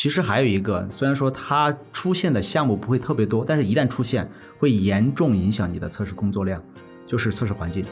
[0.00, 4.26] 其实还有一个，虽然说它出现的项目不会特别多，但是一旦出现，
[4.58, 6.64] 会严重影响你的测试工作量，
[7.06, 7.84] 就是测试环境。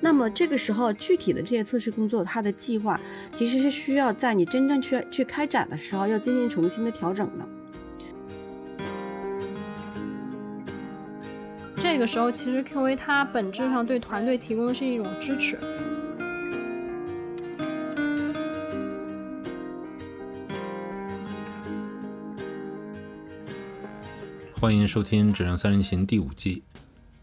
[0.00, 3.00] 那么这个时候，具体的这些测试工作，它的计划
[3.32, 7.46] 其实是需要在你真正去去开展的时候，要进行重新的调整的。
[11.76, 15.56] 这个时候，其实 QA 它本质上对团队提供的是一种支持。
[24.60, 26.62] 欢迎收听《质量三人行》第五季。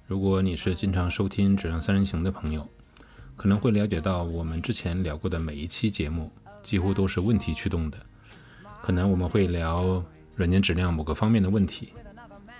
[0.08, 2.68] 如果你是经常收听《质量三人行》的朋友，
[3.36, 6.32] 可能会了解到，我们之前聊过的每一期节目
[6.64, 7.98] 几乎都是问题驱动的。
[8.82, 11.94] 可能我们会聊软件质量某个方面的问题，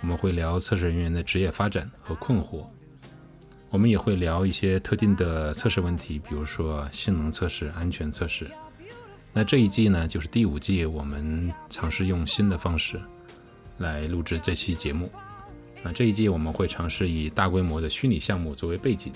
[0.00, 2.64] 我们会聊测试人员的职业发展和困惑，
[3.70, 8.48] 我们也会聊一些特定的测试问题，比如说性能测试、安全测试。
[9.32, 13.00] 那这一季呢，就是第五季，我们尝试用新的方式。
[13.78, 15.10] 来录制这期节目。
[15.82, 19.12] 那这一季我们会尝试以大规模的虚拟项目作为背景，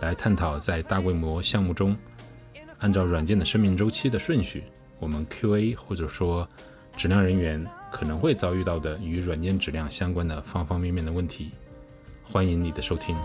[0.00, 1.96] 来探讨在大规模项目中，
[2.78, 4.62] 按照软件的生命周期的顺序，
[4.98, 6.48] 我们 QA 或者说
[6.96, 11.50] 质量人员可能会遭遇到的与软件质量相关的方方面面的问题。
[12.22, 13.16] 欢迎你的收听。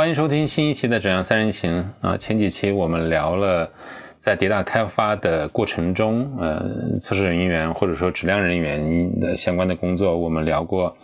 [0.00, 3.70] 欢迎收听新一期的《质量三人行》啊，前几期我们聊了
[4.16, 10.96] 在迭代开发的过程中，呃，测试人员或者说质量人员的相关的工作，我们聊过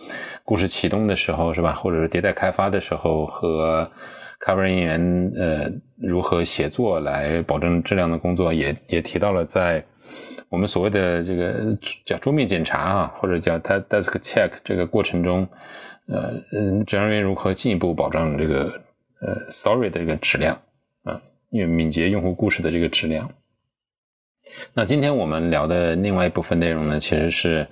[0.45, 3.87] 故事启动的时候是吧，或者是迭代开发的时候和
[4.41, 9.85] 开发人员呃如何协作来保证质量的工作，也也提到了在
[10.49, 15.47] 我们所谓的这个叫桌面检查啊，或者叫 desk check 这个过程中，
[16.07, 18.73] 呃嗯，质量人员如何进一步保障这个。
[19.21, 20.61] 呃，story 的这个质量，
[21.05, 23.31] 啊，因为敏捷用户故事的这个质量。
[24.75, 27.67] 那今天我们聊的另外一部分内容呢，其实是，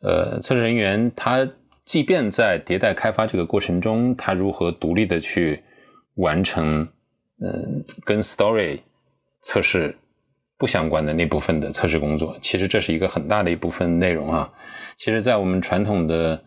[0.00, 1.46] 呃，测试人员他
[1.84, 5.62] 即便在迭代开发这个过程中，他如何独立的去
[6.14, 6.88] 完成，
[7.40, 8.80] 嗯，跟 story
[9.42, 9.94] 测试
[10.56, 12.38] 不相关的那部分的测试工作。
[12.40, 14.52] 其实这是一个很大的一部分内容啊。
[14.96, 16.42] 其实，在我们传统的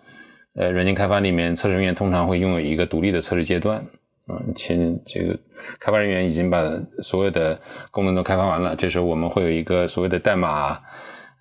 [0.56, 3.86] 呃软件开发里面，测试人员通常会拥有一个独立的测试阶段。
[4.32, 5.38] 嗯，前这个
[5.80, 6.62] 开发人员已经把
[7.04, 7.60] 所有的
[7.92, 10.80] 功能都开发完了，这时候我们会有一个所谓的代码，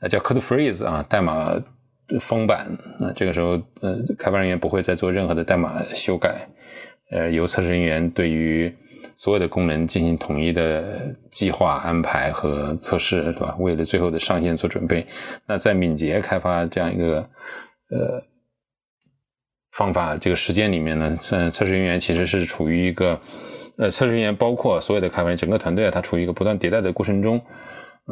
[0.01, 1.55] 呃，叫 code freeze 啊，代码
[2.21, 2.67] 封板。
[2.99, 6.49] 那这个时候，呃，开发人员不会再做任何的代码修改，
[7.11, 8.75] 呃，由测试人员对于
[9.15, 13.57] 所有的功能进行统一的计划安排和测试，对吧？
[13.61, 15.07] 为了最后的上线做准备。
[15.47, 17.29] 那在敏捷开发这样一个，
[17.91, 18.25] 呃。
[19.73, 23.21] 方法这个时间里面呢，测测试人员其实是处于一个，
[23.77, 27.41] 呃，测试人员包括所有的开发人整个团队啊，它处于一个不断迭代的过程中。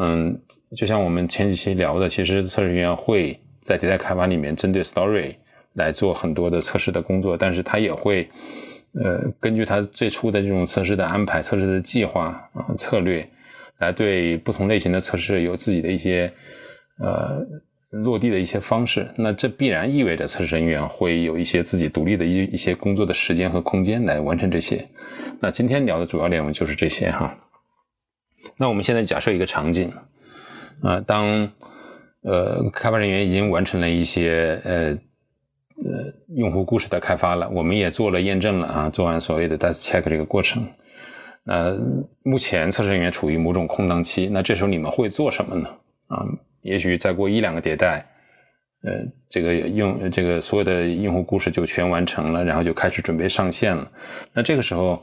[0.01, 0.41] 嗯，
[0.77, 5.35] 就像我们前几期聊的，其实测试人员会在迭代开发里面针对 story
[5.75, 8.29] 来做很多的测试的工作，但是他也会，
[8.95, 13.29] 呃，根据他最初的这种测试的安排、测试的计划啊策略，
[13.79, 16.33] 来对不同类型的测试有自己的一些，
[17.01, 17.45] 呃。
[17.91, 24.87] 落地的一些方式，那这必然意味着测试人员会有一些自己独立的一一些工作的时间和空间来完成这些。
[25.41, 27.39] 那今天聊的主要内容就是这些哈。
[28.59, 29.91] 那我们现在假设一个场景，
[30.83, 31.51] 啊，当
[32.21, 34.73] 呃开发人员已经完成了一些呃
[35.83, 40.69] 呃用户故事的开发了，我们也做了验证了啊，做完所谓的 d e s check 这个过程。
[41.45, 41.75] 那
[42.23, 45.71] 目前测试人员处于某种空档期，那这时候你们会做什么呢？
[46.09, 46.27] 啊？
[46.69, 48.05] 也许再过一两个迭代，
[48.83, 48.91] 呃，
[49.29, 53.91] 这个用这个所有的用户故事就全完成了，然后就开始准备上线了。
[54.35, 55.03] 那这个时候，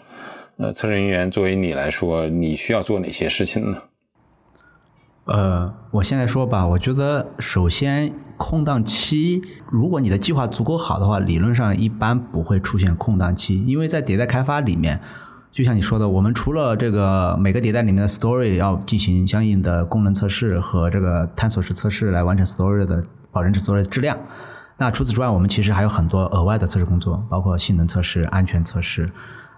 [0.57, 3.81] 呃，测试人员作为你来说，你需要做哪些事情呢？
[5.25, 15.01] 呃，我现在说吧，我觉得首先空档期，如果你的计划足够好的话，理论上一般不会出现空档期，因为在迭代开发里面。
[15.55, 24.17] 就像你说的，我们除了这个每个迭代里面的 story 要进行相应的功能测试和这个探索式测试来完成 story 的保证 story 的质量，
[24.77, 29.09] 那除此之外，我们其实还有很多额外的测试工作，包括性能测试、安全测试、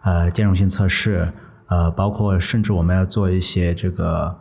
[0.03, 1.33] 呃兼容性测试，
[1.65, 4.37] 呃包括甚至我们要做一些这个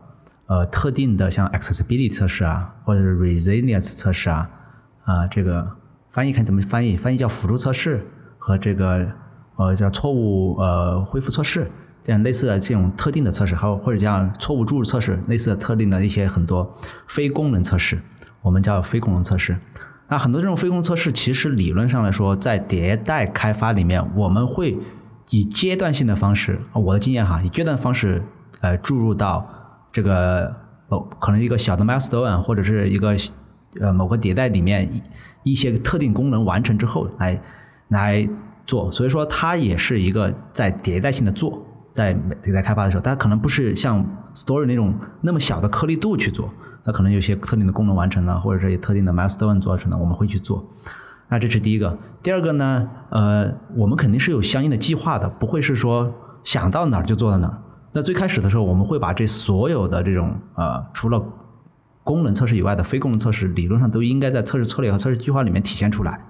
[0.49, 4.51] 呃特定的像 accessibility 测试啊，或者是 resilience 测试啊，
[5.07, 5.67] 啊这个
[6.11, 8.07] 翻译看怎么翻译，翻译叫辅助测试
[8.37, 9.09] 和这个。
[9.57, 11.71] 呃，叫错误呃恢复测试，
[12.05, 16.75] 这样类似的这种特定的测试，还有或者叫错误注入测试，类似的特定的一些很多
[17.07, 18.01] 非功能测试，
[18.43, 19.57] 我们叫非功能测试。
[20.09, 24.79] 那很多这种非功能测试，其实理论上来说，在迭代开发里面，我们会
[25.31, 28.23] 以阶段性的方式，我的经验哈，以阶段方式
[28.61, 29.49] 呃注入到
[29.91, 30.55] 这个
[30.89, 33.17] 哦，可能一个小的 milestone 或者是一个
[33.81, 35.03] 呃某个迭代里面
[35.43, 37.41] 一些特定功能完成之后来
[37.89, 38.29] 来
[38.67, 44.05] 做，所以说它也是一个在迭代性的做，在迭代开发的时候，它可能不是像
[44.35, 46.51] story 那种那么小的颗粒度去做，
[46.85, 50.67] 它可能有些特定的功能完成了，或者是有特定的 milestone 做成了，我们会去做。
[51.29, 56.15] 那这是第一个，第二个呢，呃，我们肯定是有相应的计划的，不会是说
[56.45, 57.59] 想到哪儿就做到哪儿。
[57.93, 61.21] 那最开始的时候，我们会把这所有的这种呃，除了
[62.05, 66.21] 功能测试以外的非功能测试，理论上都应该在测试策略和测试计划里面体现出来，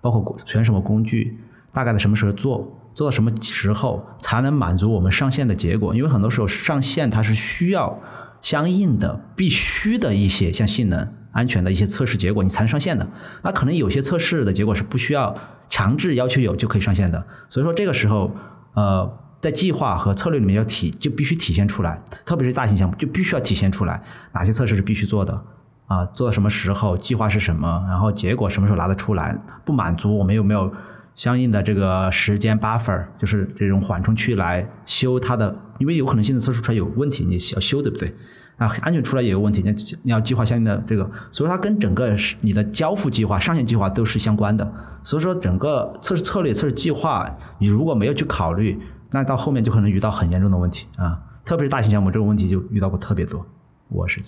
[0.00, 1.36] 包括选什么工具，
[1.74, 5.94] 大概在什么时候做，做到什么时候才能满足我们上线的结果。
[5.94, 8.00] 因为很多时候上线它是需要
[8.40, 13.06] 相应的、必须的一些像性能、安全的一些测试结果，你才能上线的。
[13.42, 15.36] 那可能有些测试的结果是不需要
[15.68, 17.26] 强制要求有就可以上线的。
[17.50, 18.34] 所以说这个时候，
[18.72, 19.18] 呃。
[19.44, 25.38] 在计划和策略里面要体就必须体现出来，特别是大型项目就必须要体现出来哪些测试是必须做的
[25.86, 30.72] 啊，做到什么时候，计划是什么，然后结果什么时候拿得出来，不满足我们有没有
[31.14, 38.14] 相应的这个时间 buffer，就是这种缓冲区来修它的，因为有可能现在测试出来有问题，你要修对不对？
[38.56, 44.72] 啊，安全出来也有问题，你你要计划相应的这个，所以它跟整个你的交付计划、上线计划都是相关的。
[45.02, 48.80] 所以说整个测试策略、测试计划，你如果没有去考虑。
[49.10, 53.46] 那到后面就可能遇到很严重的问题啊，特别是大型项目，这个问题就遇到过特别多。
[53.88, 54.20] 我是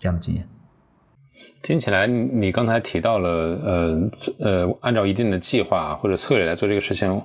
[0.00, 0.48] 这样的经验。
[1.62, 3.28] 听起来你刚才提到了，
[3.64, 7.22] 呃呃，按照一定的计划或者策略来做这个事情，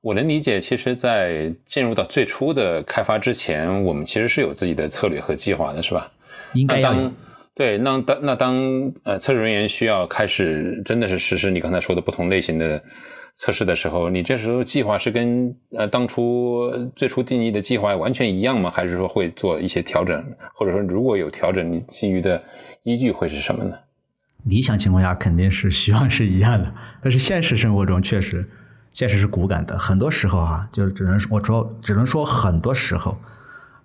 [0.00, 0.60] 我能理解。
[0.60, 6.10] 其实，在进入到最初的开发之前，我们其实是有自己的策略和计划的，是吧？
[6.54, 7.14] 应该当
[7.54, 12.82] 对，那当那当呃测试人员需要开始真的是实施你刚才说的不同类型的。
[13.40, 18.68] 测试的时候，你这时候计划是跟呃当初最初定义的计划完全一样吗？
[18.68, 20.20] 还是说会做一些调整？
[20.56, 22.42] 或者说如果有调整，你基于的
[22.88, 23.76] 依据会是什么呢？
[24.44, 28.48] 理想情况下肯定是希望是一样的， 但是现实生活中确实，
[28.92, 29.78] 现实是骨感的。
[29.78, 33.18] 很多时候啊，就只能我说只能说很多时候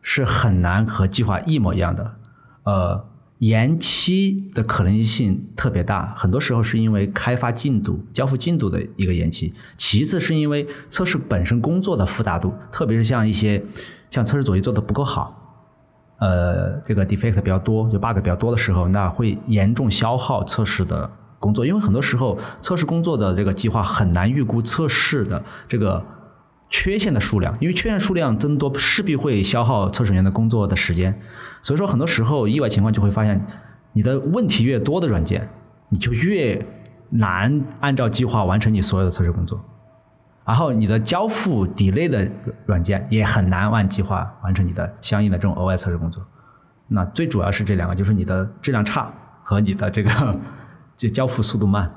[0.01, 2.15] 是很难和计划一模一样的。
[2.63, 3.05] 呃。
[3.39, 9.53] 延期的可能性特别大，很多时候是因为开发进度、交付进度的一个延期。
[9.75, 13.61] 其次是因为测试本身工作的复杂度，特别是像一些
[14.09, 15.42] 像测试作业做的不够好，
[16.23, 21.65] 呃，这个 defect 比较多，就 bug 比较多的时候，那会严重消耗测试的工作。
[21.65, 26.01] 因为很多时候测试工作的这个计划很难预估测试的这个
[26.69, 31.13] 缺陷的数量，因为缺陷数量增多势必会消耗测试员的工作的时间。
[31.61, 33.45] 所以说，很多时候意外情况就会发现，
[33.91, 35.49] 你的问题越多的软件，
[35.89, 36.65] 你就越
[37.09, 39.59] 难按照计划完成你所有的测试工作。
[40.45, 42.29] 然后你的交付底内的
[42.65, 46.25] 软件也很难按计划完成你的相应的这种额外测试工作。
[46.87, 49.11] 那最主要是这两个，就是你的质量差
[49.43, 50.39] 和你的这个
[50.97, 51.89] 就交付速度慢。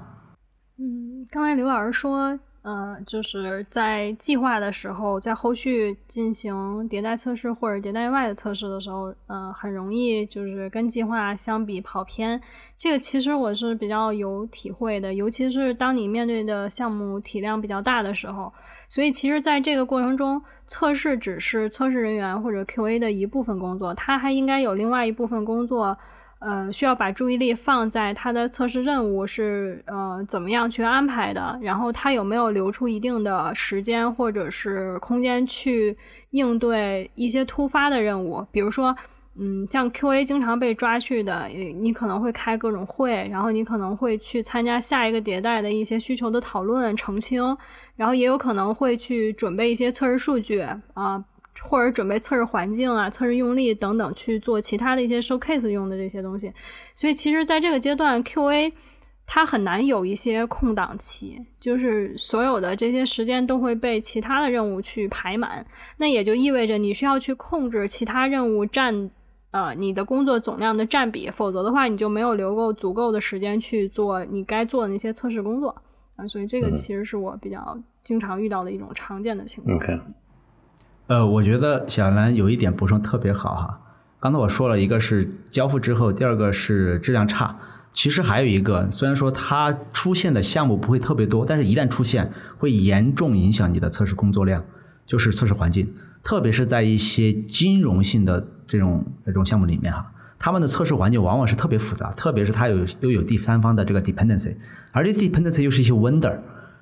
[0.79, 2.39] 嗯，刚才刘老师说。
[2.67, 6.53] 呃，就是在计划的时候，在后续进行
[6.91, 12.41] 迭代测试或者迭代外的测试的时候，呃，很容易就是跟计划相比跑偏。
[12.77, 18.53] 这个其实我是比较有体会的，尤其是当你面对的项目体量比较大的时候。
[18.89, 25.97] 所以，其实在这个过程中，测试只是测试人员或者 QA 的一部分工作，他还应该有另外一部分工作。
[26.39, 35.97] 呃，需要把注意力放在他的测试任务是呃怎么样去安排的，然后他有没有留出一定的时间或者是空间去
[36.31, 38.95] 应对一些突发的任务，比如说，
[39.39, 47.57] 嗯，像 QA 经常被抓去的，你可能会开各种会，然后你可能会去参加下一个迭代的一些需求的讨论澄清，
[47.97, 50.61] 然后也有可能会去准备一些测试数据
[50.93, 51.25] 啊。
[51.63, 56.53] 或者准备测试环境啊、测试用力等等去做其他的一些 showcase 用的这些东西，
[56.95, 58.73] 所以其实在这个阶段，QA
[59.27, 69.11] 它很难有一些空档期，就是所有的这些时间都会被其他的任务去排满，那也就意味着你需要去控制其他任务占
[69.51, 75.75] 呃你的工作总量的占比，否则的话你就没有留够足够的时间去做你该做的那些测试工作。
[76.15, 79.77] 啊，所以这个其实是我比较经常遇到的一种常见的情况。
[81.09, 83.81] 呃，我觉得小兰有一点补充特别好哈。
[84.19, 87.57] 刚才我说了一个是交付之后，第二个是质量差。
[87.93, 94.65] 其实还有一个，虽然说它出现的项目不会特别多，但是一旦出现，会严重影响你的测试工作量，
[95.07, 95.89] 就是测试环境。
[96.25, 104.57] 特别是在一些金融性的这种这种项目里面哈，他们的测试环境往往是特别复杂，特别是它有又有第三方的这个 dependency，
[104.91, 106.37] 而这 dependency 又是一些 vendor，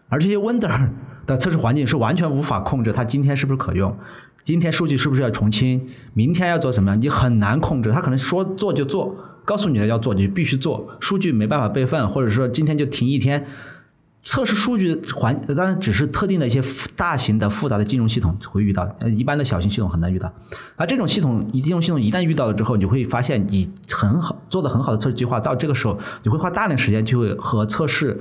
[0.09, 0.89] 而这些 vendor
[1.27, 3.97] 的测试环境是完全无法控制它今天是不是可用，
[4.43, 13.47] 今天数据是不是要重清，明天要做什么，你很难控制，他可能说做就做，告诉你的要做你就必须做，数据没办法备份，或者说今天就停一天。
[14.27, 16.63] 测试数据环当然只是特定的一些
[16.97, 20.33] 大型的复杂的金融系统会遇到，一般的小型系统很难遇到。
[20.77, 28.19] 而这种系统，金融系统一旦遇到了之后，你会发现你很好做的很好的测试计划，到这个时候你会花大量时间去和测试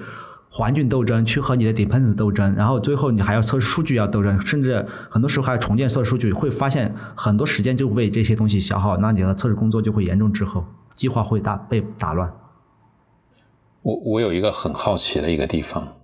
[0.56, 10.64] 环境斗争，去和你的 dependency 斗争，然后最后你还要测试数据要斗争，甚至很多时候还要重建测试数据，会发现很多时间就为这些东西消耗，那你的测试工作就会严重滞后，
[10.96, 12.32] 计划会大被打乱。
[13.82, 15.96] 我我有一个很好奇的一个地方，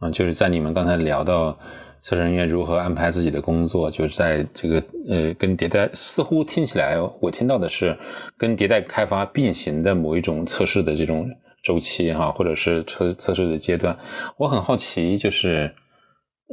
[0.00, 1.56] 啊，就是在你们刚才聊到
[2.00, 7.96] 测试人员如何安排自己的工作，就是在这个呃跟迭代似乎听起来我听到的是
[8.36, 11.26] 跟迭代开发并行的某一种测试的这种
[11.64, 13.98] 周期哈，或者是测测试的阶段。
[14.36, 15.74] 我很好奇，就是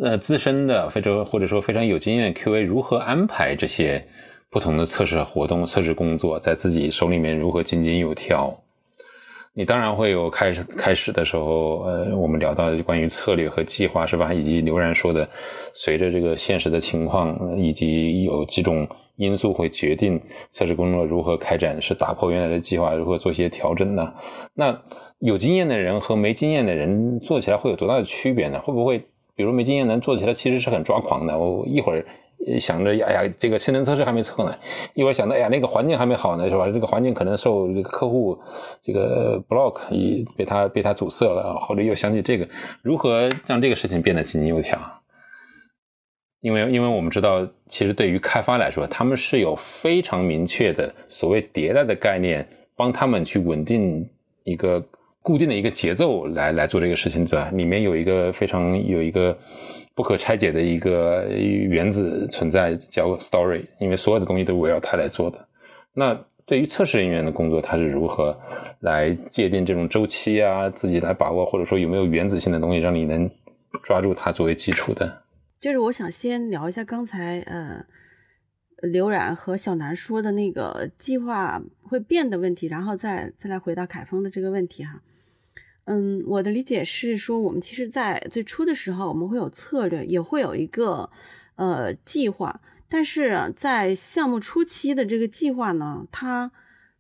[0.02, 4.08] 呃资深的非洲或者说非常有经验的 QA 如何安排这些
[4.50, 8.64] 不同的测试活动、测试工作，在自己手里面如何井井有条。
[9.54, 14.34] 你当然会有开始开始的时候，呃，我们聊到关于策略和计划是吧？
[14.34, 15.28] 以及刘然说的，
[15.74, 24.14] 随着这个现实的情况，以及有几种因素会决定测试工作如何开展，是打破原来的计划，如何做一些调整呢？
[24.54, 24.82] 那
[25.20, 28.60] 有经验的人和没经验的人做起来会有多大的区别呢？
[28.62, 29.00] 会不会，
[29.36, 31.38] 比如没经验的人做起来其实是很抓狂的？
[31.38, 32.06] 我一会儿。
[32.60, 34.56] 想着呀呀，这个性能测试还没测呢，
[34.94, 36.66] 一会儿想到哎呀，那个环境还没好呢，是吧？
[36.72, 38.38] 这个环境可能受这个客户
[38.82, 42.48] 这个 block 已被他被他阻塞了，或者又想起这个，
[42.82, 44.80] 如何让这个事情变得井井有条？
[46.42, 54.10] 因为因为我们知道，其实对于开发来说，他们是有非常明确的所谓迭代的概念，帮他们去稳定
[54.44, 54.84] 一个
[55.22, 57.52] 固定的一个节奏来来做这个事情，对吧？
[57.54, 59.38] 里面有一个非常有一个。
[60.02, 65.48] 不可拆解的一个原子存在叫 story，因为所有的东西都围绕它来做的。
[65.94, 68.36] 那对于测试人员的工作，他是如何
[68.80, 70.68] 来界定这种周期啊？
[70.72, 73.30] 自己来把握，或者说有没有原子性的东西让你能
[73.84, 75.22] 抓住它作为基础的？
[75.60, 77.86] 就是我想先聊一下刚才呃
[78.82, 85.04] 刘冉和小南说的那个计划会变的问题，然后再再来回答凯峰的这个问题哈。
[85.86, 91.10] 嗯，我的理解是说，我们其实，在最初的时候，我们会有策略，也会有一个
[91.56, 96.52] 呃计划，但是在项目初期的这个计划呢，它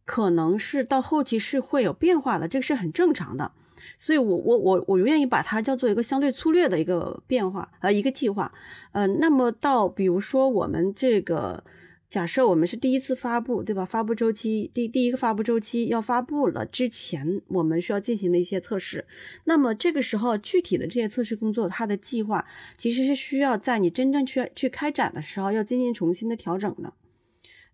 [0.03, 3.51] 可能是到后期是会有变化的，这个是很正常的。
[3.97, 8.51] 所以，我我我我愿意把它叫做一个相对粗略的一个变化，呃，一个计划。
[8.93, 11.63] 呃，那么到比如说我们这个。
[12.11, 13.85] 假设我们是第一次发布，对吧？
[13.85, 19.05] 发布周期第第一个发布周期要发布了之前，我们需要进行的一些测试。
[19.45, 22.45] 那么这个时候，具体的这些测试工作，它的计划
[22.77, 26.91] 其实是需要在你真正去去开展的时候，要进行重新的调整的。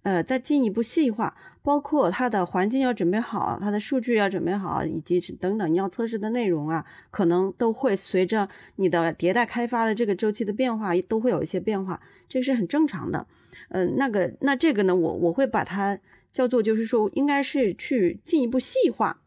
[0.04, 1.36] 呃，再进一步细化，
[1.68, 8.48] 包括它的环境要准备好，它的数据要准备好，以及等等你要测试的内容啊，可能都会随着
[8.78, 13.28] 你的迭代开发的这个周期的变化，都会有一些变化，这个是很正常的。
[13.68, 16.00] 嗯，那个，那这个呢，我我会把它
[16.32, 19.20] 叫做，就是说，应该是去进一步细化，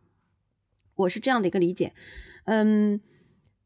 [0.94, 1.92] 我是这样的一个理解。
[2.46, 3.02] 嗯。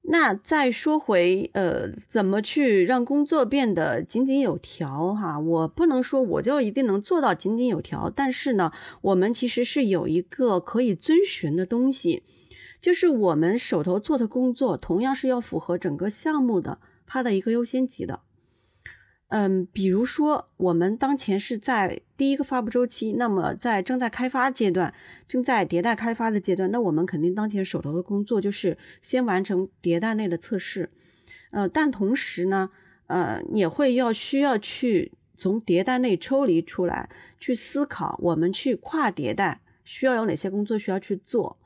[0.07, 5.15] 那再说回，呃，怎么去让工作变得井井有条？
[5.15, 8.71] 哈，我不能说我就一定能做到井井有条，但是呢，
[9.01, 12.23] 我们其实是有一个可以遵循的东西，
[12.81, 18.21] 就是我们手头做的工作，同样是要符合整个项目的它的一个优先级的。
[19.29, 24.95] 嗯，比如说我们当前是在第一个发布周期，那么在正在开发阶段、
[25.27, 30.91] 正在迭代开发的阶段，那我们肯定当前手头的工作就是先完成迭代内的测试。
[31.51, 32.71] 呃，但同时呢，
[33.07, 41.59] 呃，也会要需要去从迭代内抽离出来，去思考我们去跨迭代需要有哪些工作需要去做。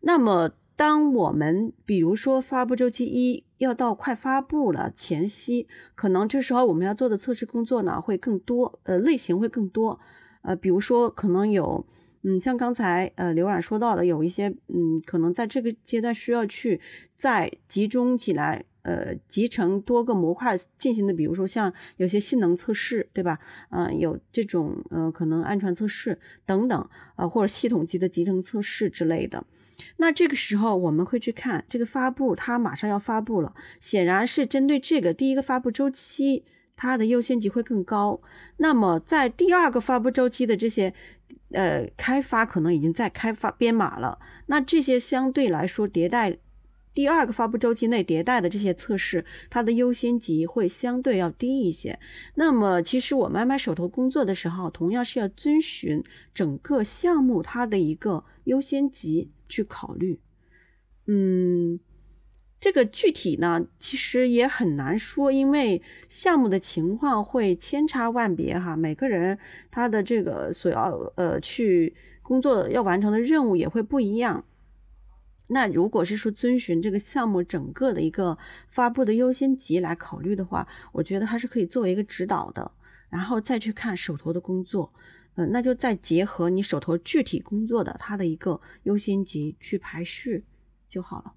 [0.00, 0.52] 那么。
[0.78, 5.66] 当我们比如说发布周期一要到快发布了前夕，
[5.96, 9.98] 可能这时候我们要做的测试工作呢会更多，呃，类型会更多，
[10.42, 11.84] 呃，比如说可能有，
[12.22, 16.80] 嗯，像刚才呃刘冉说到的，有一些，嗯，可能在这个阶段需要去
[17.16, 23.40] 再集中起来，呃，集成多个模块进行的，比如说像有些性能测试，对吧？
[23.70, 29.44] 嗯，有这种，呃，可能安全测试等等，呃，或者系统级的集成测试之类的。
[29.96, 36.44] 那这个时候我们会去看这个发布，它马上要发布了，显然是针对这个第一个发布周期，
[36.76, 38.20] 它的优先级会更高。
[38.58, 40.92] 那么在第二个发布周期的这些
[41.52, 46.38] 呃，开发可能已经在开发编码了，那这些相对来说迭代。
[46.94, 51.96] 第二个发布周期内迭代的这些测试，它的优先级会相对要低一些。
[52.34, 56.02] 那么，其实我们买手头工作的时候，同样是要遵循
[56.34, 60.20] 整个项目它的一个优先级去考虑。
[61.06, 61.80] 嗯，
[62.60, 68.76] 这个具体呢，其实也很难说，因为项目的情况会千差万别哈。
[68.76, 69.38] 每个人
[69.70, 74.44] 他的这个所要呃去工作要完成的任务也会不一样。
[75.50, 78.36] 那如果是说遵循这个项目整个的一个
[78.68, 82.70] 发布的优先级来考虑的话，我觉得它是可以作为一个指导的，
[83.08, 84.92] 然后再去看手头的工作，
[85.38, 90.44] 嗯，那就再结合你手头具体工作的它的一个优先级去排序
[90.88, 91.32] 就好了。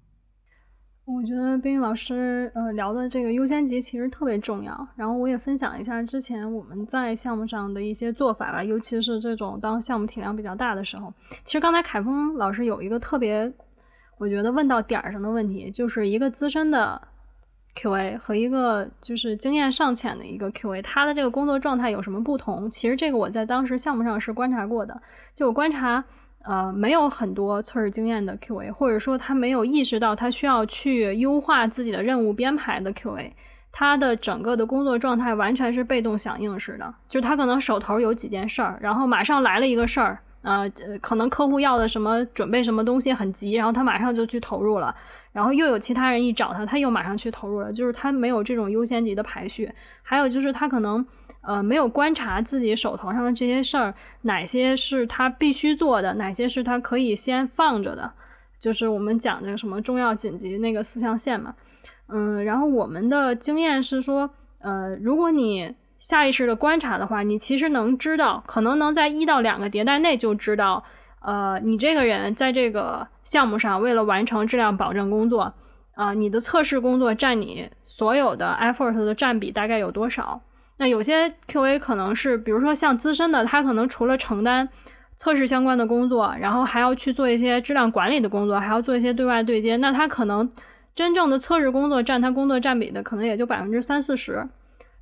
[1.04, 11.12] 我觉得冰玉老师呃聊的这个优先级其实特别重要，然后我也分享一下之前我们在项目上的一些做法吧，尤其是这种当项目体量比较大的时候。
[11.44, 13.50] 其实刚才凯峰老师有一个特别。
[14.18, 17.00] 我觉得问到点儿上的问题，就是一个资深的
[17.74, 22.68] QA 和一个就是经验尚浅的一个 QA，他的这个工作状态有什么不同？
[22.70, 25.00] 其实这个我在当时项目上是观察过的。
[25.34, 26.04] 就我观察，
[26.44, 33.32] 呃，没有很多测试经验的 QA，或者说他没有意识到他需要去优化自己的任务编排的 QA，
[33.72, 40.18] 他的整个的工作状态完全是被动响应式的，就是他可能手头有几件事儿，然后马上来了一个事儿。
[40.42, 40.68] 呃，
[41.00, 44.92] 可能客户要的什么，准备什么东西很急，然后他马上就去投入了，
[45.32, 49.72] 然后又有其他人一找他，他又马上去投入了，就是他没有这种优先级的排序。
[50.02, 51.04] 还有就是他可能
[51.40, 58.12] 呃没有观察自己手头上的这些事儿，哪些是他必须做的，哪些是他可以先放着的，
[58.60, 61.54] 就是我们讲的什么重要紧急那个四象限嘛。
[62.08, 70.84] 嗯，然后我们的经验是说，呃，如果你下意识的观察的话，你其实能知道，可能能在一到两个迭代内就知道，
[71.24, 75.52] 呃，你这个人在这个项目上，为了完成质量保证工作，
[75.94, 80.40] 呃，你的测试工作占你所有的 effort 的占比大概有多少？
[80.78, 84.68] 那有些 QA 可能是，比如说像资深的，他可能除了承担
[85.16, 90.50] 测试相关的工作，然后还要去做一些质量管理的工作，还要做一些对外对接，那他可能
[90.94, 94.44] 真正的测试工作占他工作占比的可能也就百分之三四十。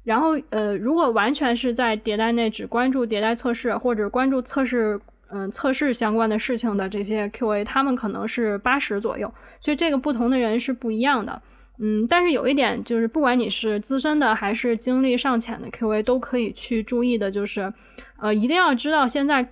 [0.03, 5.01] 然后，呃，如果完全是在迭代内只关注迭代测试或者关注测试，
[5.33, 9.33] 嗯，测试相关的事情的这些 QA，他们可能是八十左右。
[9.61, 11.41] 所以这个不同的人是不一样的，
[11.79, 12.07] 嗯。
[12.09, 17.73] 但是有一点就是，不管你是资深的还是经历尚浅的 QA，都可以去注意的，就是，
[18.19, 19.47] 呃，一定要知道现在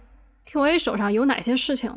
[0.50, 1.94] QA 手上有哪些事情，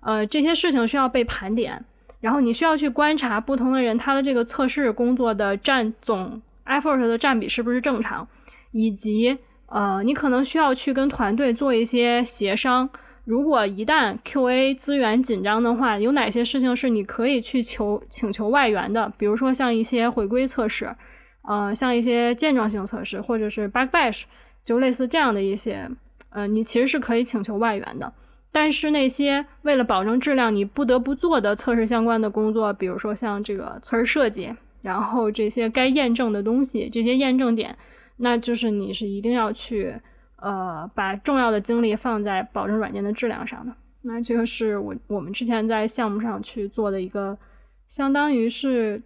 [0.00, 1.84] 呃，这些事情需要被盘点，
[2.20, 6.40] 然后你需要去观察不同的人他的这个测试工作的占总。
[6.66, 8.26] effort 的占比是不是正常，
[8.72, 12.88] 以及呃，你可能需要去跟团队做一些协商。
[13.24, 19.12] 如果一旦 QA 资源紧张的话，有哪些事情是你可以去求请求外援的？
[19.16, 20.94] 比如说像一些回归测试，
[21.42, 24.22] 呃，像一些健壮性测试，或者是 bug bash，
[24.62, 25.88] 就类似这样的一些，
[26.30, 28.12] 呃，你其实是可以请求外援的。
[28.52, 34.54] 但是那些为了保证质量，你不得不做的测试相关的工作，比如说像这个测试设计。
[34.82, 37.74] 然后这些该验证的东西，这些验证点，
[38.18, 39.96] 那就是你是一定要去，
[40.36, 43.72] 呃，把重要的精力放在保证软件的质量上的。
[44.02, 47.36] 那这个是我我们之前在项目上去做的一个，
[47.88, 49.02] 相当于是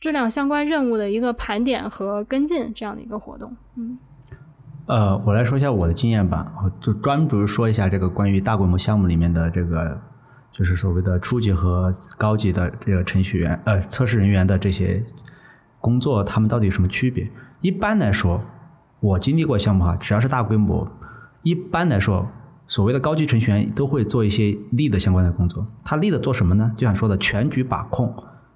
[0.00, 3.54] 质量相关任务的一个盘点和跟进这样的一个活动。
[3.76, 3.98] 嗯，
[4.86, 10.00] 呃，我来说一下我的经验吧，就专门说一下这个关于大规模项目里面的这个。
[10.52, 15.04] 就是所谓的初级和高级的这个程序员，呃，测试人员的这些
[15.82, 17.30] 工作，他们到底有什么区别？
[17.60, 18.42] 一般来说，
[19.06, 20.88] 我经历过项目哈，只要是大规模，
[21.42, 22.26] 一般来说，
[22.66, 25.64] 所谓的高级程序员都会做一些 lead 相关的工作。
[25.84, 26.72] 他 lead 做什么呢？
[26.76, 28.12] 就像说的全局把控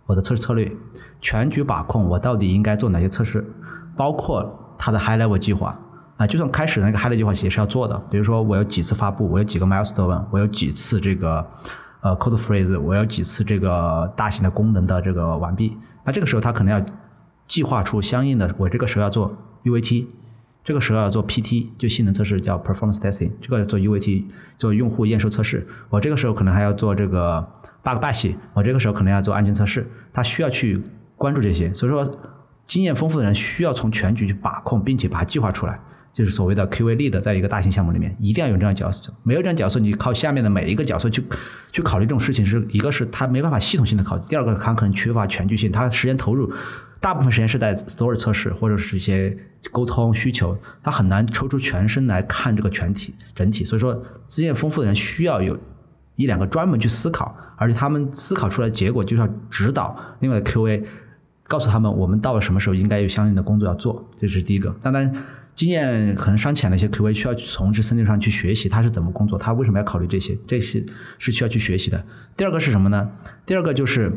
[0.06, 0.72] 我的测试策略，
[1.20, 3.44] 全局把控我到底应该做哪些测试，
[3.96, 5.78] 包括他的 high level 计划
[6.16, 7.96] 啊，就算开始那个 high level 计划也是要做的。
[8.10, 11.46] 比如说我有几次发布，我有几个 milestone，我有几次这个。
[12.02, 16.82] 呃，code phrase，我有几次这个大型的功能的这个完毕，那这个时候他可能要
[17.46, 19.30] 计划出相应的，我这个时候要做
[19.64, 20.06] UAT，
[20.62, 24.25] 这个时候要做 PT，就性能测试叫 performance testing，这个要做 UAT，
[24.59, 27.40] 做用户验收测试，我这个时候可能还要做这个
[27.83, 30.83] bug bash 我这个时候可能要做安全测试，他需要去
[31.16, 32.20] 关注这些，所以说
[32.66, 35.81] 经验丰富的人需要从全局去把控，并且把它计划出来。
[36.12, 39.14] 就是所谓的 QA lead，在一个大型项目里面，一定要有这样角色。
[39.23, 41.23] 没有这样角色，你靠下面的每一个角色去
[41.70, 46.53] 去考虑这种事情，是一个是他没办法系统性的考虑，第二个他可能缺乏全局性，他时间投入
[47.01, 49.38] 大部分时间是在 store 测试或者是一些
[49.70, 53.64] 沟通需求，他很难抽出全身来看这个全体整体。
[53.64, 55.59] 所以说，经验丰富的人需要有
[56.16, 60.83] 一两个专门去思考，而且他们思考出来的结果就是要指导另外的 QA，
[61.44, 64.75] 告诉他们我们到了什么时候应该有相应的工作要做，这是第一个。
[64.83, 65.12] 当然，
[65.55, 70.85] 经验可能尚浅的一些 QA 需要从这身体上去学习他是怎么工作，他为什么要考虑这些，这些
[71.18, 72.03] 是需要去学习的。
[72.37, 73.11] 第二个是什么呢？
[73.44, 74.12] 第二个就是，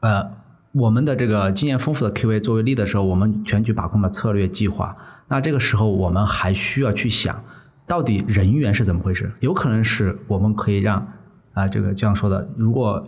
[0.00, 0.41] 呃。
[0.72, 4.96] 我们的这个经验丰富的 QA 作为 lead 的时候，我们全局把控了策略计划。
[5.28, 7.44] 那这个时候，我们还需要去想，
[7.86, 9.30] 到底人员是怎么回事？
[9.40, 11.06] 有可能是我们可以让
[11.52, 13.06] 啊，这个这样说的，如果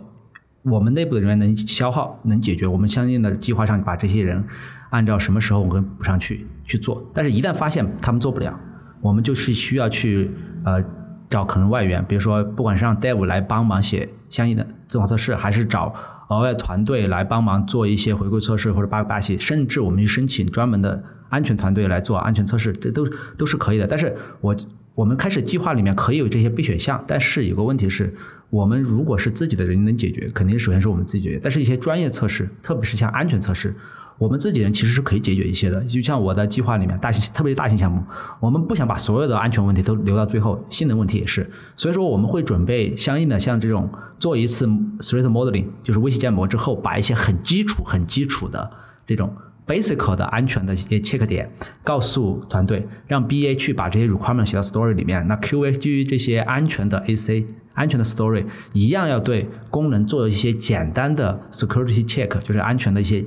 [0.61, 4.43] 我们内部的人员能消耗、能解决，我们相应的计划上把这些人
[4.91, 7.03] 按照什么时候我们补上去去做。
[7.15, 8.59] 但是，一旦发现他们做不了，
[9.01, 10.29] 我们就是需要去
[10.63, 10.83] 呃
[11.31, 15.95] 找可能外援，比如说不管是让 Dev 来帮忙写相应的自动化测试，还是找。
[16.29, 23.07] 额外团队来帮忙做一些回归测试或者 bug 巴西，甚至我们去申请专门的安全团队来做安全测试，这都
[23.37, 23.85] 都是可以的。
[23.85, 24.55] 但是我
[24.95, 28.13] 我们开始计划里面可以有这些备选项，但是有个问题是，
[28.49, 31.39] 我们如果是自己的人能解决，肯定首先是我们自己解决。
[31.43, 33.75] 但是一些专业测试，特别是像安全测试。
[34.17, 38.01] 我们自己人其实是可以解决一些的，就像我的计划里面，大型特别是大型项目，
[38.39, 44.65] 我们不想把所有的安全问题都留到最后，性能问题也是，所以说我们会准备相应的像这种做一次
[44.99, 48.71] threat modeling，就是威胁建模之后，把一些很基础、很基础的
[49.05, 49.35] 这种
[49.67, 51.51] basic 的安全的一些 check 点
[51.83, 63.25] 告诉团队，让 BA 去把这些 requirement 写到 story 里面，那 QA 基于这些安全的 AC 安全的 story 一样要对功能做一些简单的 security check，就是安全的一些。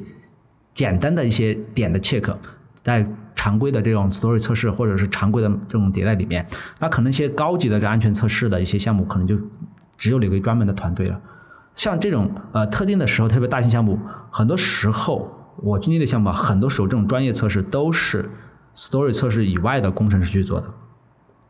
[0.78, 2.32] 简单的一些点的 check，
[2.84, 6.46] 在常规的这种 story 测试或者是常规的这种迭代里面，
[6.78, 9.36] 那可能一些高级的这安全测试的一些项目，可能就
[9.96, 11.20] 只有留给专门的团队了。
[11.74, 13.98] 像这种呃特定的时候，特别大型项目，
[14.30, 18.30] 很多时候我经历的项目，很多时候这种专业测试都是
[18.76, 20.68] story 测试以外的工程师去做的，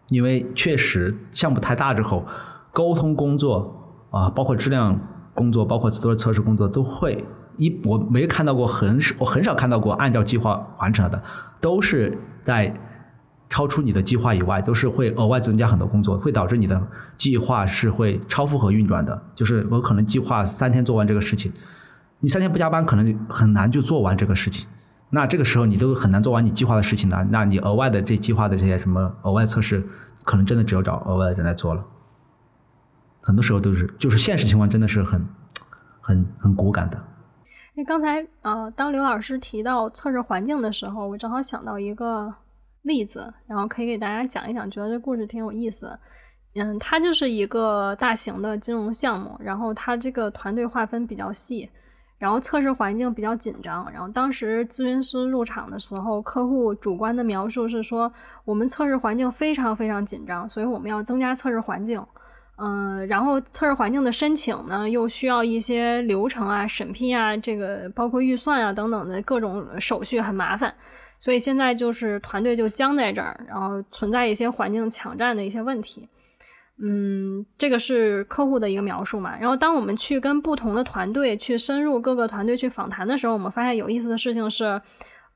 [0.08, 2.24] 因为确实项目太大之后，
[2.72, 4.98] 沟通工作啊，包括质量
[5.34, 7.22] 工作，包括 story 测试工作都会。
[7.58, 11.22] 一我没看到过很少，我很少看到过按照计划完成了的，
[11.60, 12.72] 都是在
[13.50, 16.80] 超出你的计划以外，都是会额外增加很多工作，会导致你的
[17.16, 19.22] 计划是会超负荷运转的。
[19.34, 21.52] 就是我可能计划三天做完这个事情，
[22.20, 24.66] 你三天不加班，可能很难就做完这个事情。
[25.10, 29.82] 那这个时候你都很难做完你计划的事情呢，那你额外的这计划的这些什么额外测试，
[30.24, 31.82] 可能真的只有找额外的人来做了。
[33.22, 35.26] 很多时候都是，就是现实情况真的是很
[36.00, 37.02] 很很骨感的。
[37.78, 42.34] 那刚才呃，当刘老师提到测试环境的时候，我正好想到一个
[42.82, 45.96] 例子，然后可以给大家讲一讲，觉得这故事挺有意思。
[46.56, 51.70] 嗯，它就是一个大型的金融项目，然后它这个团队划分比较细，
[52.18, 53.88] 然后测试环境比较紧张。
[53.92, 58.12] 然后当时咨询师入场的时候，客户主观的描述是说，
[58.44, 62.04] 我们测试环境非常非常紧张，所以我们要增加测试环境。
[62.60, 70.74] 嗯，然后测试环境的申请呢，又需要一些流程啊、审批啊，这个包括预算啊等等的各种手续很麻烦，
[71.20, 76.08] 所以现在就是团队就僵在这儿，然后存在一些环境抢占的一些问题。
[76.82, 79.38] 嗯，这个是客户的一个描述嘛。
[79.38, 84.82] 然后当我们去跟不同的团队去深入各个团队去访谈的时候，我们发现有意思的事情是，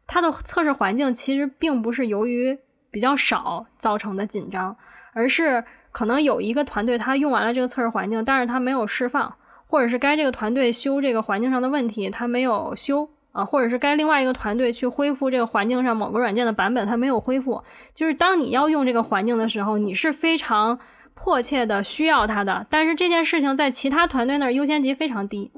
[0.09, 2.59] 它的测试环境其实并不是由于
[2.91, 4.77] 比较少造成的紧张，
[5.13, 5.63] 而是。
[5.93, 9.35] 可能有一个团队，他用完了这个测试环境，但是他没有释放，
[9.67, 17.63] 或者是该这个团队修这个环境上的问题，他没有修啊，或者是该另外一个团队去恢复这个环境上某个软件的版本，他没有恢复。
[17.95, 20.79] 就是当你要用这个环境的时候，你是非常
[21.15, 25.53] 迫切的需要它的，但是这件事情在其他团队那儿优先级非常低，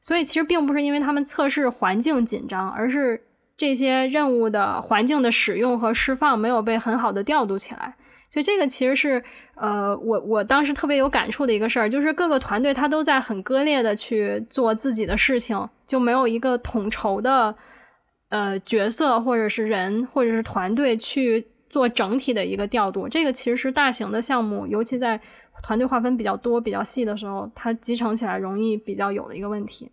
[0.00, 3.22] 所以其实并不是因为他们测试环境紧张，而是
[3.56, 7.94] 这些任务的环境的使用和释放没有被很好的调度起来。
[8.32, 9.22] 所以这个其实是，
[9.56, 17.52] 呃，我我当时特别有感触的一个事儿，就是各个团队他都在很割裂的去做自己的事情，就没有一个统筹的，
[18.28, 23.08] 呃，角色或者是人或者是团队去做整体的一个调度。
[23.08, 25.20] 这个其实是大型的项目，尤其在
[25.64, 29.90] 团队划分比较多、比较细的时候，它集成起来容易比较有的一个问题。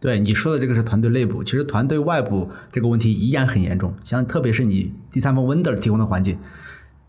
[0.00, 6.38] 对你说的这个是团队内部，其实团队外部这个问题依然很严重，像特别是你第三方 vendor 提供的环境。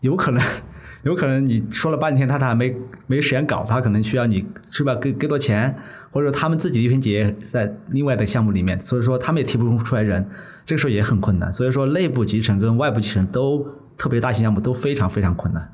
[0.00, 0.42] 有可能，
[1.04, 2.74] 有可能你说了半天，他他还没
[3.06, 4.94] 没时间搞，他可能需要你是吧？
[4.96, 5.74] 给给多钱，
[6.10, 10.28] 或者说他们自己一篇结在另外的项目里面，所以说他们也提不出来人，
[10.66, 11.52] 这个时候也很困难。
[11.52, 15.72] 所以说内部集成跟外部集成都特别大型项目都非常非常困难。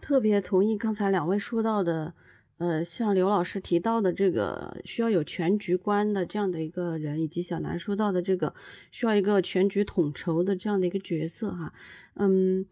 [0.00, 2.14] 特别同意刚才两位说到的
[2.58, 8.54] 呃，像刘老师提到的这个需要有全局观的这样的一个人，以及小南说到的这个
[8.90, 11.72] 需要一个全局统筹的这样的一个角色哈，
[12.14, 12.64] 嗯，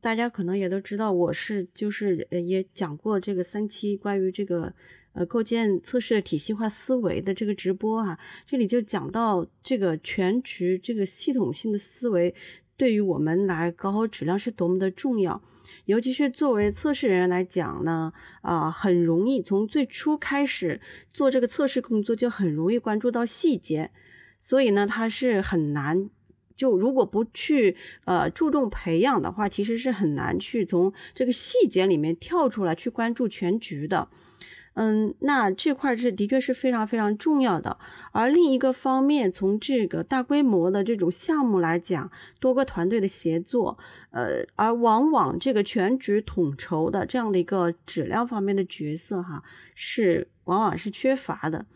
[0.00, 4.74] 大家可能也都知道，我是就是也讲过这个三期关于这个
[5.12, 12.34] 呃构建测试的体系化思维的这个直播哈，这里就讲到这个全局这个系统性的思维
[12.76, 15.42] 对于我们来搞好质量是多么的重要。
[15.84, 18.12] 尤其是作为测试人员来讲呢，
[18.42, 23.90] 啊，很容易从最初开始做这个测试工作就很容易关注到细节，
[24.38, 26.10] 所以呢，它是很难。
[26.58, 34.08] 就如果不去呃注重培养的话，其实是很难去从这个细节里面跳出来去关注全局的。
[34.74, 37.78] 嗯，那这块是的确是非常非常重要的。
[38.12, 43.76] 而另一个方面，从这个大规模的这种项目来讲，多个团队的协作，
[44.10, 49.42] 呃，而往往这个全局统筹的这样的一个质量方面的角色，哈，
[49.74, 51.66] 是往往是缺乏的。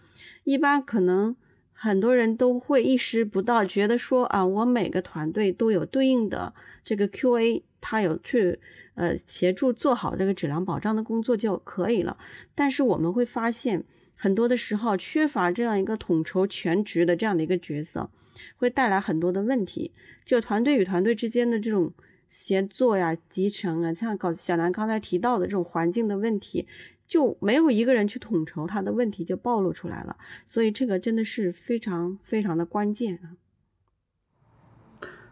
[0.44, 1.34] 一般可能
[1.82, 8.60] 很多人都会意识不到，觉得说啊，我每个团队都有对应的这个 QA，他有去。
[8.94, 12.18] 呃，协助做好这个质量保障的工作就可以了。
[12.54, 13.82] 但是我们会发现，
[14.14, 18.10] 很多的时候缺乏这样一个统筹全局的这样的一个角色，
[18.56, 19.92] 会带来很多的问题。
[20.26, 21.90] 就团队与团队之间的这种
[22.28, 26.66] 协作呀、集成啊，像搞小南刚才提到的这种环境的问题，
[27.12, 30.16] 就没有一个人去统筹，他的问题就暴露出来了。
[30.46, 33.36] 所以这个真的是非常非常的关键啊。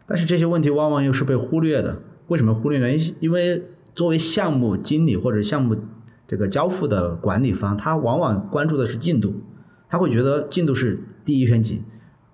[0.05, 2.03] 但是这些问题往往又是被忽略的。
[2.27, 2.95] 为什么忽略呢？
[2.95, 3.63] 因因为
[3.95, 5.75] 作为项目经理或者项目
[6.27, 9.41] 这个交付的管理方，他往往关注的是进度，
[9.89, 11.81] 他会觉得进度是第一选级，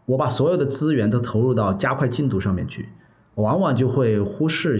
[0.07, 2.89] 我把所有的资源都投入到加快进度上面去，
[3.35, 4.77] 往往就会忽视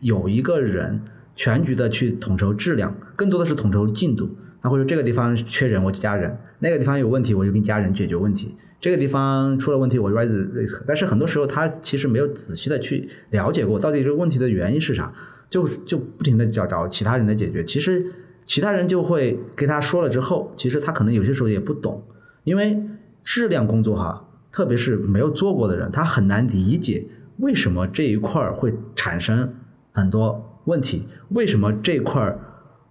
[0.00, 1.04] 有一个人
[1.36, 4.36] 全局的去统筹质量，更多的是统筹进度。
[4.60, 8.56] 他会说这个地方缺人我就加人，那个地方有问题我就给你加人解决问题。
[8.80, 15.12] 这个地方出了问题，我 raise risk，但是很多时候他其实没有仔细的去了解过到底这个问题的原因是啥，
[15.48, 17.64] 就就不停的找找其他人来解决。
[17.64, 18.04] 其实
[18.44, 22.04] 其他人就会给他说了之后，其实他可能有些时候也不懂，
[22.44, 22.82] 因为
[23.24, 27.06] 质量工作哈，特别是没有做过的人，他很难理解
[27.38, 29.54] 为什么这一块会产生
[29.92, 32.38] 很多问题，为什么这一块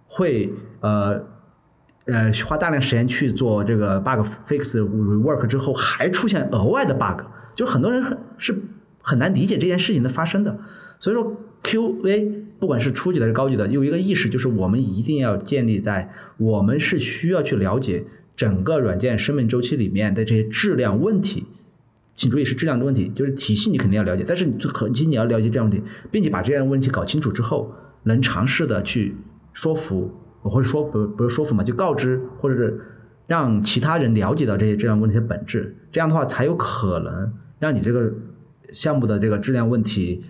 [0.06, 1.24] 会呃。
[2.08, 7.24] 呃，花大量时间去做这个 bug fix rework 之后，还出现额外的 bug，
[7.56, 8.56] 就很多人很是
[9.02, 10.56] 很难理解这件事情的发生的。
[11.00, 18.04] 所以说，QA 不管是初级的还是高级的，有一个意识就是我们一定要建立在我们是需要去了解
[18.36, 21.46] 整个软件生命周期里面的这些质量问题。
[22.16, 29.14] 请注意是质量的问题，就是体系你肯定要了解，但是你核心你要了解这样问题，并且把这样的问题搞清楚之后，能尝试的去
[29.52, 30.22] 说服。
[30.48, 32.80] 或者说不不是说服嘛，就告知或者是
[33.26, 38.12] 让其他人了解到这些质量问题的本质，这样的话才有可能让你这个
[38.70, 40.22] 项目的这个质量问题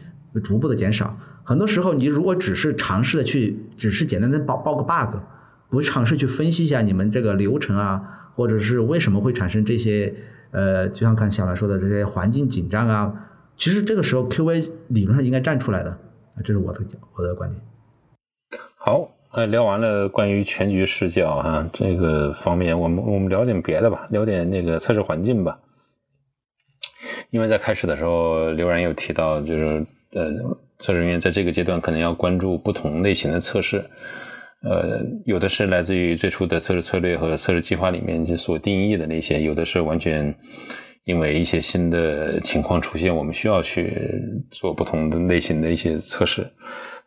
[0.43, 1.19] 逐步的减少。
[1.45, 5.19] 很多时候，你如果只是尝试的去，只是简单的报报个 bug，
[5.69, 10.15] 不尝试去分析一下你们这个流程啊，或者是为什么会产生这些
[10.57, 15.99] 呃，就像看小兰说的这些环境紧张啊，其实这个时候 QA 理论上应该站出来的，
[16.43, 16.81] 这是我的
[17.15, 17.61] 我的观点。
[18.77, 19.13] 好。
[19.33, 25.59] 呃，聊完了关于全局视角哈这个方面，我们我们聊点别的吧，聊点那个测试环境吧。
[27.29, 30.33] 因为在开始的时候，刘然有提到，就是呃，
[30.79, 33.85] 测试人员在这个阶段可能要关注不同类型的测试，
[34.69, 40.35] 呃，有的是来自于最初的测试策略和测试计划里面所定义的那些，有的是完全
[41.05, 43.97] 因为一些新的情况出现，我们需要去
[44.51, 46.47] 做不同的类型的一些测试。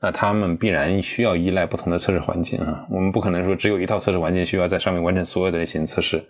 [0.01, 6.23] 那他们必然需要依赖不同的测试环境啊，我们不可能说只有一套测试环境需要在上面完成所有的类型测试。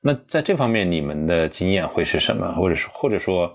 [0.00, 2.50] 那在这方面，你们的经验会是什么？
[2.54, 3.52] 或者说，或者说，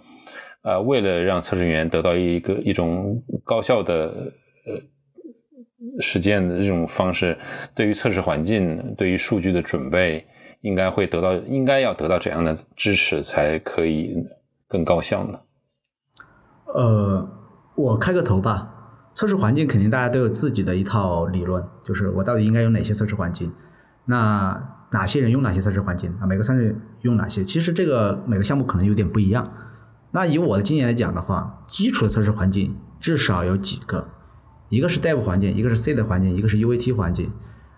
[0.63, 3.93] 呃，为了让测试人员得到一个一种高效的
[4.65, 4.81] 呃
[5.99, 7.37] 实践的这种方式，
[7.73, 10.25] 对于测试环境、对于数据的准备，
[10.61, 14.15] 应该会得到应该要得到怎样的支持，才可以
[14.67, 15.39] 更高效呢？
[16.73, 17.29] 呃，
[17.75, 18.71] 我开个头吧。
[19.13, 23.53] 测试环境肯定大家都有自己的一套理论，就是我到底应该用哪些测试环境，
[24.03, 26.27] 那哪些人用哪些测试环境啊？
[26.27, 27.41] 每个测试用哪些？
[27.45, 29.53] 其实这个每个项目可能有点不一样。
[30.11, 34.05] 那以我的经验来讲的话，基础的测试环境至少有几个，
[34.69, 37.31] 一个是 Dev 环境，一个是 C 的环境，一个是 UAT 环境。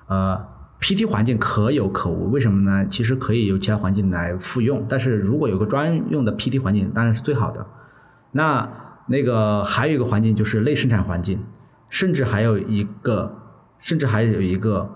[0.07, 0.39] 呃
[0.79, 2.87] ，PT 环境可有可无，为什么呢？
[2.89, 7.65] 其实可以由其他环境来复用，但是如果有个专用的 PT 环境，当然是最好的。
[8.31, 8.69] 那
[9.07, 11.39] 那个还有一个环境就是类生产环境，
[11.89, 13.35] 甚至还有一个，
[13.79, 14.89] 甚至还有一个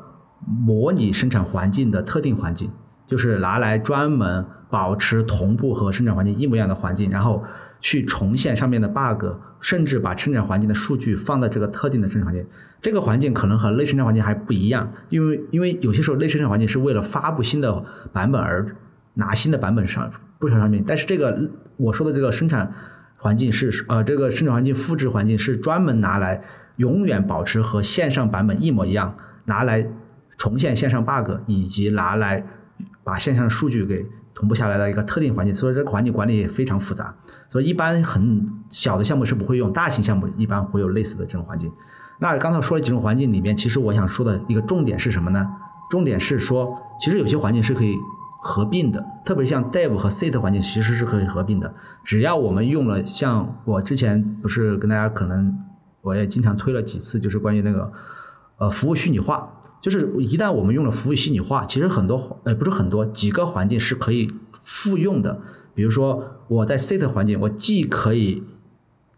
[0.46, 2.72] 模拟生产环境的特定环境，
[3.06, 7.44] 就是拿来专门保持同步和生产环境一模一样的环境，然后
[7.82, 9.26] 去重现上面的 bug，
[9.60, 12.46] 甚至把生产环境的数据放在这个特定的生产环境。
[12.82, 18.76] 这个环境可能和内生产环境还不一样，因为因为有些时候内生产环境是为了发布新的版本而
[19.16, 22.74] 拿新的版本上布上上面，但是这个我说的这个生产
[23.18, 26.42] 环境是呃这个生产环境复制环境是专门拿来
[26.78, 29.16] 永远保持和线上版本一模一样，
[29.46, 29.88] 拿来
[30.38, 32.44] 重现线上 bug 以及拿来
[33.04, 37.14] 把线上数据给同步下来的一个特定环境，所以这个环境管理也非常复杂，
[37.50, 41.72] 所以一般很小的项目是不会用，大型项目一般会有类似的这种环境。
[42.20, 45.48] 那刚才说了几种环境里面，其实我想说的一个重点是什么呢？
[45.90, 47.96] 重点是说，其实有些环境是可以
[48.44, 51.74] 合并的，特别像 Dev 和 Set 环境其实是可以合并的。
[52.04, 55.54] 只要我们用了，像我之前不是跟大家可能
[56.02, 57.92] 我也经常推了几次，就是关于那个
[58.58, 64.32] 呃服务虚拟化，就是一旦我们用了服务虚拟化，其实很多呃不是很多几个环境是可以
[64.64, 65.42] 复用的。
[65.74, 68.44] 比如说我在 Set 环境，我既可以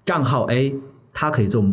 [0.05, 0.75] 账号 A，
[1.13, 1.63] 它可以做。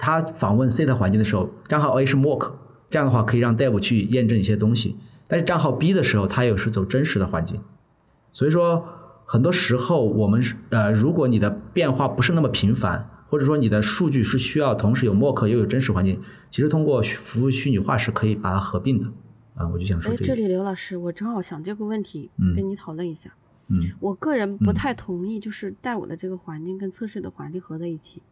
[0.00, 2.52] 它访问 Set 环境的时候，账号 A 是 mock，
[2.88, 4.96] 这样的话可以让 Dev 去验证一些东西。
[5.26, 7.60] 但是账号 B 的时候，它又是走真实的环境。
[8.30, 8.86] 所以说，
[9.26, 19.06] 很多时候我们呃，如果你的变化不是那么频繁，或者说你的数据是需要同时有 mock 又有真实环境，其实通过服务虚拟化是可以把它合并的。
[19.54, 20.24] 啊，我就想说这。
[20.24, 23.34] 这里刘老师，我正好想这个问题跟你讨论一下。
[23.68, 23.82] 嗯。
[24.00, 28.22] 我个人不太同意，就是带我的这个环境跟测试的环境合在一起。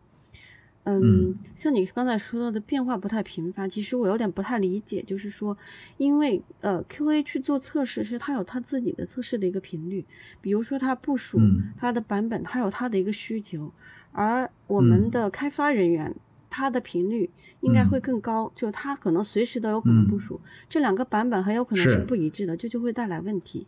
[0.89, 5.59] 嗯，像你刚才说到的变化不太频繁，其实我有点不太理解，就是说，
[5.97, 10.05] 因为呃，QA 去做测试是它有它自己的测试的一个频率，
[10.41, 11.41] 比如说它部署
[11.77, 13.73] 它的版本，它有它的一个需求，
[14.13, 16.15] 而我们的开发人员
[16.57, 17.29] 他的频率
[17.61, 20.41] 应该会更高，就它可能随时都有可能部署，
[20.71, 23.67] 这两个版本很有可能是不一致的，这就会带来问题。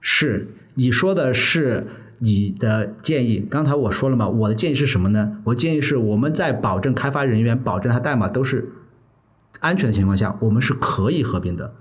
[0.00, 1.86] 是，你说的是。
[2.24, 5.38] 你的建议，刚才我说了嘛，我的建议是什么呢？
[5.42, 8.70] 我建议是我们在保证开发人员、保证他代码都是
[9.58, 11.74] 安全的情况下，我们是可以合并的。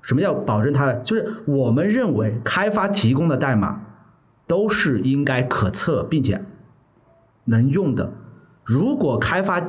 [0.00, 0.92] 什么叫保证它？
[0.92, 3.84] 就是我们认为开发提供的代码
[4.46, 6.44] 都是应该可测并且
[7.46, 8.12] 能用的。
[8.62, 9.60] 如果开发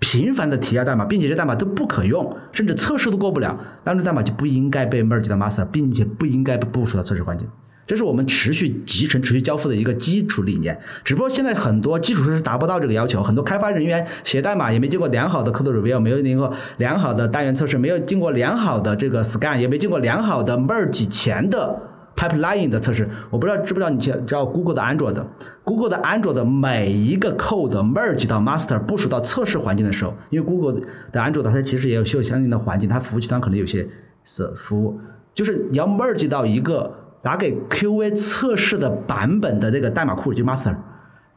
[0.00, 7.46] 频繁的提交代码，并且这代码都不可用，甚至测试都过不了，那这代码就不应该被 merge 到 master，并且不应该被部署到测试环境。
[7.86, 10.78] 这是我们持续集成、持续交付的一个基础理念。
[11.04, 21.76] 只不过现在很多基础设施达不到这个要求，很多开发人员写代码也没经过良好的 code review，没有经过良好的单元测试，没有经过良好的这个 scan，也没经过良好的 merge 前的
[22.20, 23.08] pipeline 的测试。
[23.30, 30.80] 我不知道知不知道你知道 Google 的 Android，Google 的 Android 每一个 code merge 到 master 部署到测试环境的时候，因为 Google
[31.10, 33.88] 的 Android 它其实也有需要相应的环境，它服务器端可能有些
[34.24, 35.00] 是服务，
[35.32, 36.96] 就是你要 merge 到一个。
[37.22, 40.74] 拿给 QA 测试的版本的这个代码库就 master，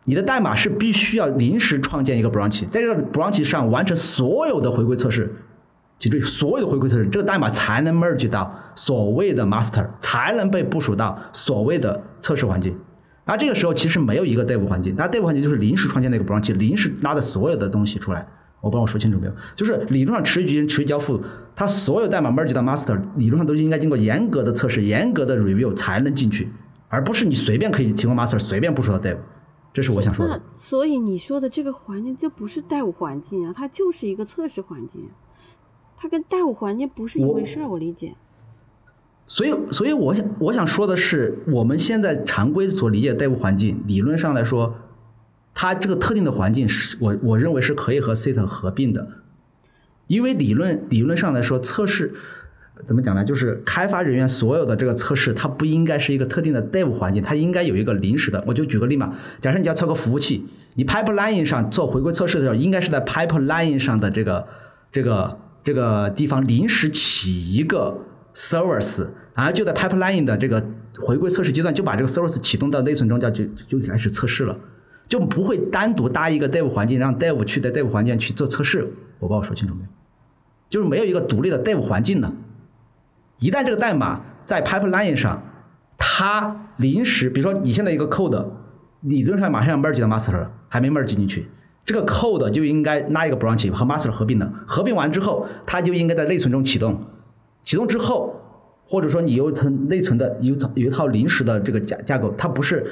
[0.06, 5.30] 你的代码是必须要临时创建一个 branch，在这个 branch 上完成所有的回归测试，
[6.04, 12.78] 记住所有的回归测试，这个代码才能 merge 到所谓的 master，才能被部署到所谓的测试环境。
[13.24, 18.28] 而这个时候其实没有一个 dev 环境，那 dev 环境就是临时创建那个 branch，临时拉的所有的东西出来。
[18.60, 19.34] 我帮我说清楚没有？
[19.56, 21.22] 就是理论上持续执行、持续交付，
[21.56, 26.52] 它所有代码 merge 到 master，理论上都应该经过严格的测试、严格的 review 才能进去，
[26.90, 29.16] 而不是你随便可以提供 master，随便部署到 dev。
[29.74, 30.42] 这是我想说的。
[30.56, 35.10] 所以你说的这个环境就不是 dev 环境啊，它就是一个测试环境，
[36.04, 37.68] 它跟代务环境不是一回事儿。
[37.70, 38.14] 我理解。
[39.26, 44.76] 所以，所以我想我想说的是，我们现在常规所理解的代务环境，理论上来说。
[45.56, 49.08] 它这个特定的环境是我我认为是可以和 Set 合并的，
[50.08, 52.16] 因为理论理论上来说，测试
[52.88, 53.24] 怎么讲呢？
[53.24, 58.44] 就是开发人员所有的这个测试，它不应该是一个特定的 Dev 环境，它应该有一个临时的。
[58.48, 64.48] 我就举个例嘛，假设你要测个服务器，你 Pipeline 上做回归测试的时候，应该是在 Pipeline 上的这个
[64.92, 67.98] 这个这个地方临时起一个
[68.34, 70.64] Service，然后就在 Pipeline 的这个
[71.00, 74.58] 回归测试阶段，就把这个 Service 启动到内存中，叫就就开始测试了。
[75.08, 78.92] 就不会单独搭一个 Dev 环境，让 Dev 去在 Dev 环境去做测试。
[79.20, 79.88] 我把我说清楚没有？
[80.70, 82.32] 就是没有一个独立的 Dev 环境的。
[83.40, 85.44] 一旦这个代码在 Pipeline 上，
[85.98, 88.46] 它临时，比如说你现在一个 code，
[89.02, 91.48] 理论上马上要 merge 到 master，还没 merge 进去，
[91.86, 94.52] 这个 code 就应该拉一个 branch 和 master 合并的。
[94.66, 97.00] 合并完之后，它就应该在内存中启动。
[97.62, 98.40] 启动之后，
[98.86, 102.86] 或者说你有层内存的有有一套临时的这个架架构，它不是。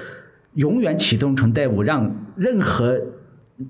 [0.56, 3.00] 永远启动成 Dev，让任何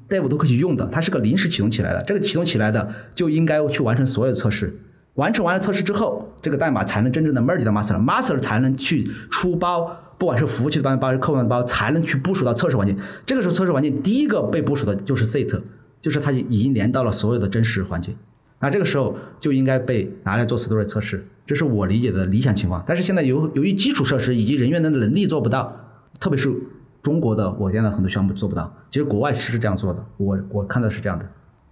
[0.09, 2.01] Dev 都可以用的，它是个临时启动起来的。
[2.07, 4.76] 这个启动起来的就应该去完成所有测试。
[5.13, 12.95] 完成完了测试之后，这个代码才能真正的 merge 到 master，master 才能去出包，不管是服务器端包还是客户端包，才能去部署到测试环境。
[13.26, 15.59] 这个时候测试环境第一个被部署的就是 Set，
[15.99, 18.15] 就是它已经连到了所有的真实环境。
[18.59, 22.84] 那这个时候就应该被拿来做 storage 测试，这是我理解的理想情况。
[22.86, 25.76] 但是现在由由于基础设施以及人员的能力做不到，
[26.19, 26.53] 特别是
[27.01, 31.26] 中国的我店的很多项目做不到，其实国外是这样做的，我我看到是这样的。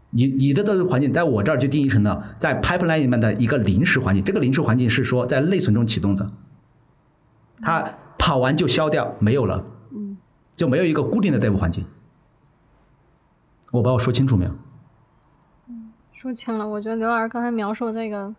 [0.09, 6.31] 你你的这个环境在我这儿就定义成了在 pipeline 里面的一个临时环境，这个临时环境是说在内存中启动的，
[7.61, 7.87] 它
[8.19, 10.15] 跑完就消掉，没有了，嗯，
[10.55, 11.83] 就没有一个固定的 dev 环境。
[13.71, 14.51] 我把我说清楚没有？
[16.11, 18.31] 说清了，我觉得刘老师刚才描述这个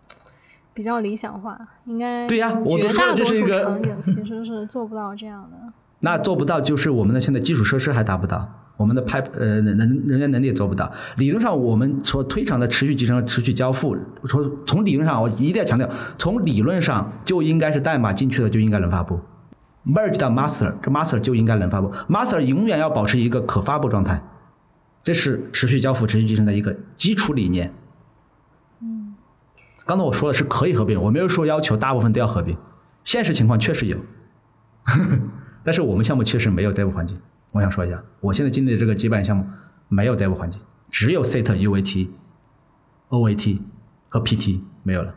[0.74, 5.72] 比较理想化，应该对呀我都说了绝大多数这是一个场景 其实是做不到这样的。
[6.00, 10.92] 那做不到，就是我们的现在基础设施还达不到，我们的派呃人人人员能力也做不到。
[11.16, 13.96] 理论上，我们所推崇的持续集成、持续交付，
[14.28, 19.18] 从从理论上，我一定要强调，从理论上就应该是代码进去了就应该能发布
[19.86, 24.22] ，merge 到 master，这 master 就应该能发布，master 永远要保持一个可发布状态，
[25.02, 27.72] 这是持续交付、持续集成的一个基础理念。
[28.80, 29.14] 嗯，
[29.86, 32.56] 刚才我说的是可以合并，我没有说要求大部分都要合并，
[33.04, 33.98] 现实情况确实有，
[35.64, 37.20] 但是我们项目确实没有 dev 环境。
[37.52, 39.44] 我想说一下，我现在经历的这个几百项目
[39.88, 40.60] 没有 dev 环境，
[40.90, 42.08] 只有 set、UAT、
[43.08, 43.60] OAT
[44.08, 45.14] 和 PT 没有了。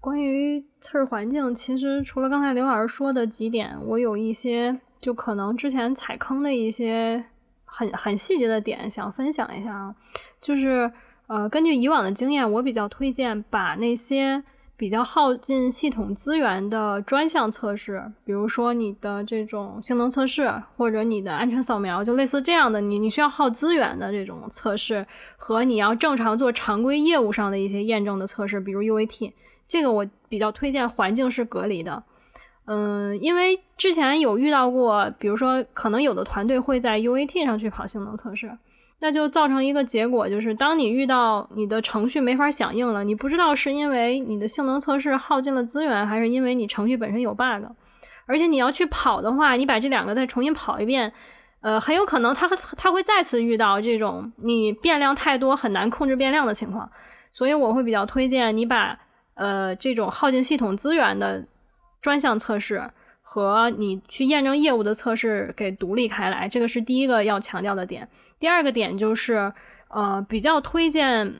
[0.00, 7.24] 关于测试环境，其实除了刚才刘老师说的几点，我有一些就可能之前踩坑的一些
[7.64, 9.94] 很很细节的点想分享一下啊，
[10.40, 10.90] 就是
[11.26, 14.42] 呃，根据以往的经验，我比较推荐把那些
[14.76, 25.04] 比较耗尽系统资源的专项测试，比如说你的这种性能测试或者你的安全扫描，就类似这样的，你你需要耗资源的这种测试，
[25.36, 29.32] 和你要正常做常规业务上的一些验证的测试，比如 UAT。
[29.68, 32.02] 这个我比较推荐环境是隔离的，
[32.66, 38.50] 嗯，因为之前有遇到过，比如说可能有的团队会在 UAT 上去跑性能测试，
[39.00, 47.64] 那就造成一个结果，就是当你遇到你的程序没法响应了，你不知道是因为你的性能测试耗尽了资源，还是因为你程序本身有 bug，
[48.26, 51.12] 而且你要去跑的话，你把这两个再重新跑一遍，
[51.60, 56.90] 呃，很有可能它它会再次遇到这种你变量太多很难控制变量的情况，
[57.32, 58.98] 所以我会比较推荐你把。
[59.38, 61.44] 呃，这种耗尽系统资源的
[62.02, 62.90] 专项测试
[63.22, 68.08] 和你去验证业务的测试给独立开来，这个是第一个要强调的点。
[68.40, 69.52] 第二个点就是，
[69.90, 71.34] 呃，比较推荐，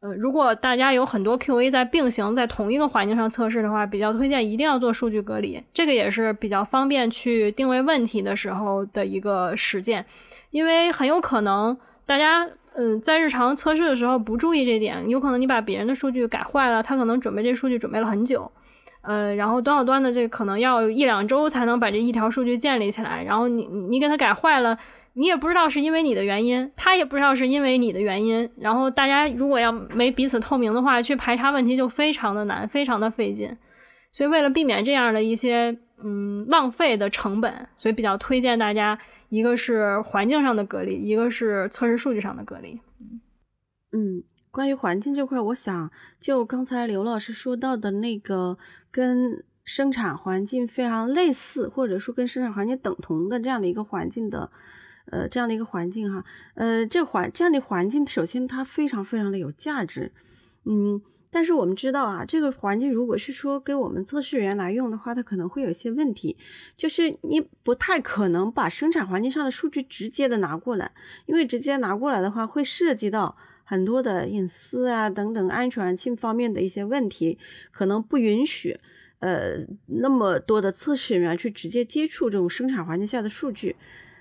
[0.00, 10.04] 呃，如果大家有很多 QA 在并行在同一个环境上测试的话，比较推荐一定要做数据隔离，这个也是比较方便去定位问题的时候的一个实践，
[10.50, 12.48] 因为很有可能大家。
[12.76, 18.50] 嗯，在日常测试的时候不注意这点，有可能你把别人的数据改坏了，他可能准备这数据准备了很久，
[19.02, 24.76] 呃，然后端到端的这可能要一两周才能把这一条数据建立起来，然后你你给他改坏了，
[25.12, 33.56] 你也不知道是因为你的原因，他也不知道是因为你的原因，然后大家如果要没彼此透明的话，去排查问题就非常的难，非常的费劲，
[34.10, 38.98] 所以为了避免这样的一些嗯浪费的成本，所以比较推荐大家。
[39.28, 42.80] 一个是环境上的隔离，一个是测试数据上的隔离。
[43.92, 48.58] 嗯，关于环境这块，我想就刚才刘老师说到的那个
[48.90, 54.50] 跟生产环境非常类似，或者说跟生产环境等同的这样的一个环境的，
[55.06, 60.12] 呃，这样的一个环境哈，呃，这环这样的环境，首先它非常非常的有价值，
[60.64, 61.02] 嗯。
[61.34, 66.36] 但是我们知道啊，这个环境如果是说给我们测试员来用的话，它可能会有一些问题，
[66.76, 70.92] 就是你不太可能把生产环境上的数据直接的拿过来，
[71.26, 77.36] 因为直接拿过来的话，会涉及到很多的隐私啊等等安全性方面的一些问题，
[77.72, 78.78] 可能不允许
[79.18, 79.56] 呃
[79.86, 83.74] 那么多的测试员去直接接触这种生产环境下的数据。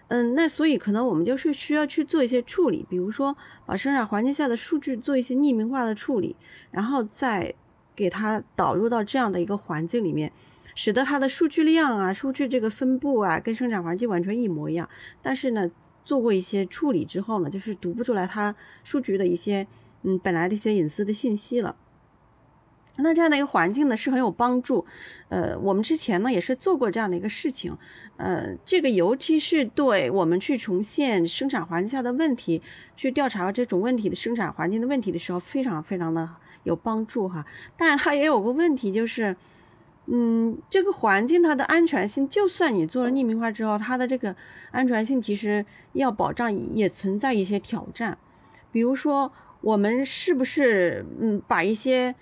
[0.09, 3.35] 嗯，那所以可能我们就是需要去做一些处理，比如说
[3.65, 6.35] 把生产环境下的数据做一些匿名化的处理，
[6.69, 7.53] 然后再
[7.95, 10.31] 给它导入到这样的一个环境里面，
[10.75, 14.87] 使得它的数据量啊、数据这个分布啊，跟生产环境完全一模一样。
[15.21, 15.71] 但是呢，
[16.05, 19.65] 做过一些处理之后呢，就是读不出来它数据的一些
[20.03, 21.75] 嗯本来的一些隐私的信息了。
[22.97, 24.85] 那这样的一个环境呢是很有帮助，
[25.29, 27.75] 呃，我们之前呢也是做过这样的一个事情，
[28.17, 32.61] 呃，这个尤其是对我们去重现生产环境下的问题，
[32.95, 36.29] 去调查这种问题的生产环境的问题的时候，非常非常的
[36.63, 37.43] 有帮助哈。
[37.75, 39.35] 但是它也有个问题，就是，
[40.05, 44.35] 嗯，这个环境它的安全性，就算你做了匿名化之后，它的这个
[44.69, 48.15] 安全性其实要保障也存在一些挑战，
[48.71, 49.31] 比如说
[49.61, 52.13] 我们是不是嗯把一些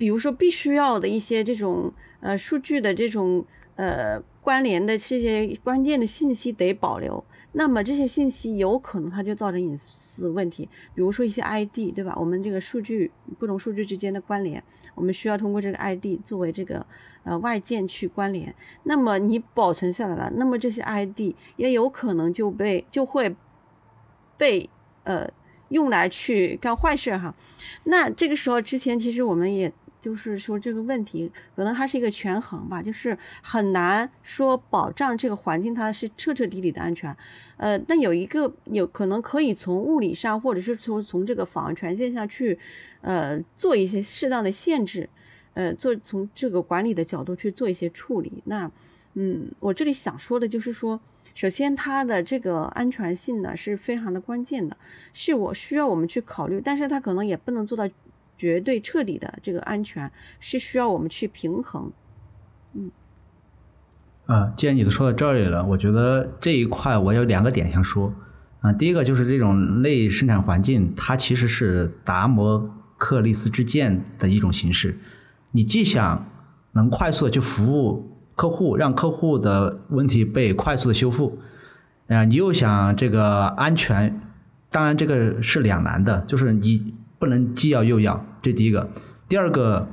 [0.00, 3.44] 比如说必须要的一些这种呃数据的这种
[3.76, 7.22] 呃关联的这些关键的信息得保留。
[7.52, 12.16] 那么这些信息有可能它就造成隐私问题，比如说一些 ID，对吧？
[12.18, 14.62] 我们这个数据不同数据之间的关联，
[14.94, 16.86] 我们需要通过这个 ID 作为这个
[17.24, 18.54] 呃外件去关联。
[18.84, 23.36] 那么你保存下来了，那么这些 ID 也有可能就被就会
[24.38, 24.70] 被
[25.04, 25.30] 呃
[25.68, 27.34] 用来去干坏事哈。
[27.84, 29.70] 那这个时候之前其实我们也。
[30.00, 37.14] 就是说这个问题可能它是一个权衡吧，就是很难说保障这个环境它是彻彻底底的安全。
[37.58, 42.58] 呃，但有一个有可能可以从物理上，或者是说从这个访问权限上去，
[43.02, 45.08] 呃，做一些适当的限制，
[45.52, 48.42] 呃，做从这个管理的角度去做一些处理。
[48.46, 48.70] 那，
[49.12, 50.98] 嗯，我这里想说的就是说，
[51.34, 54.74] 首先它的这个安全性呢是非常的关键的，
[55.12, 57.86] 是我需要我们去考虑，但是它可能也不能做到。
[58.40, 61.92] 绝对彻底的这个安全是需要我们去平衡，
[62.72, 62.90] 嗯，
[64.24, 68.14] 啊，既然你都说到这里了，我觉得这一块我有两个点想说，
[68.62, 74.98] 啊，第一个就是这种类生产环境，它其实是达摩克利斯之剑的一种形式，
[75.50, 76.26] 你既想
[76.72, 81.38] 能快速的去服务客户，让客户的问题被快速的修复，
[82.08, 84.18] 啊，你又想这个安全，
[84.70, 86.94] 当然这个是两难的，就是你。
[87.20, 88.90] 不能既要又要，这第一个。
[89.28, 89.88] 第二个，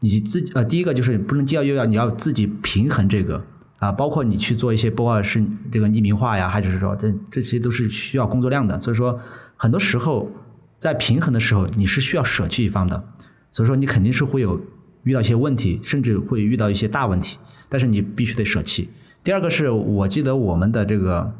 [0.00, 3.44] 你自己呃，第一个就是不能既要又要，你要自己平衡这个
[3.78, 8.80] 啊，包括你去做一些，不管是这个匿名化呀，还是说这这些都是需要工作量的。
[8.80, 9.20] 所以说，
[9.56, 10.28] 很多时候
[10.76, 13.04] 在平衡的时候，你是需要舍弃一方的。
[13.52, 14.60] 所以说，你肯定是会有
[15.04, 18.90] 遇到一些问题，甚至会遇到一些大问题，但是你必须得舍弃。
[19.22, 21.32] 第二个是我记得我们的这个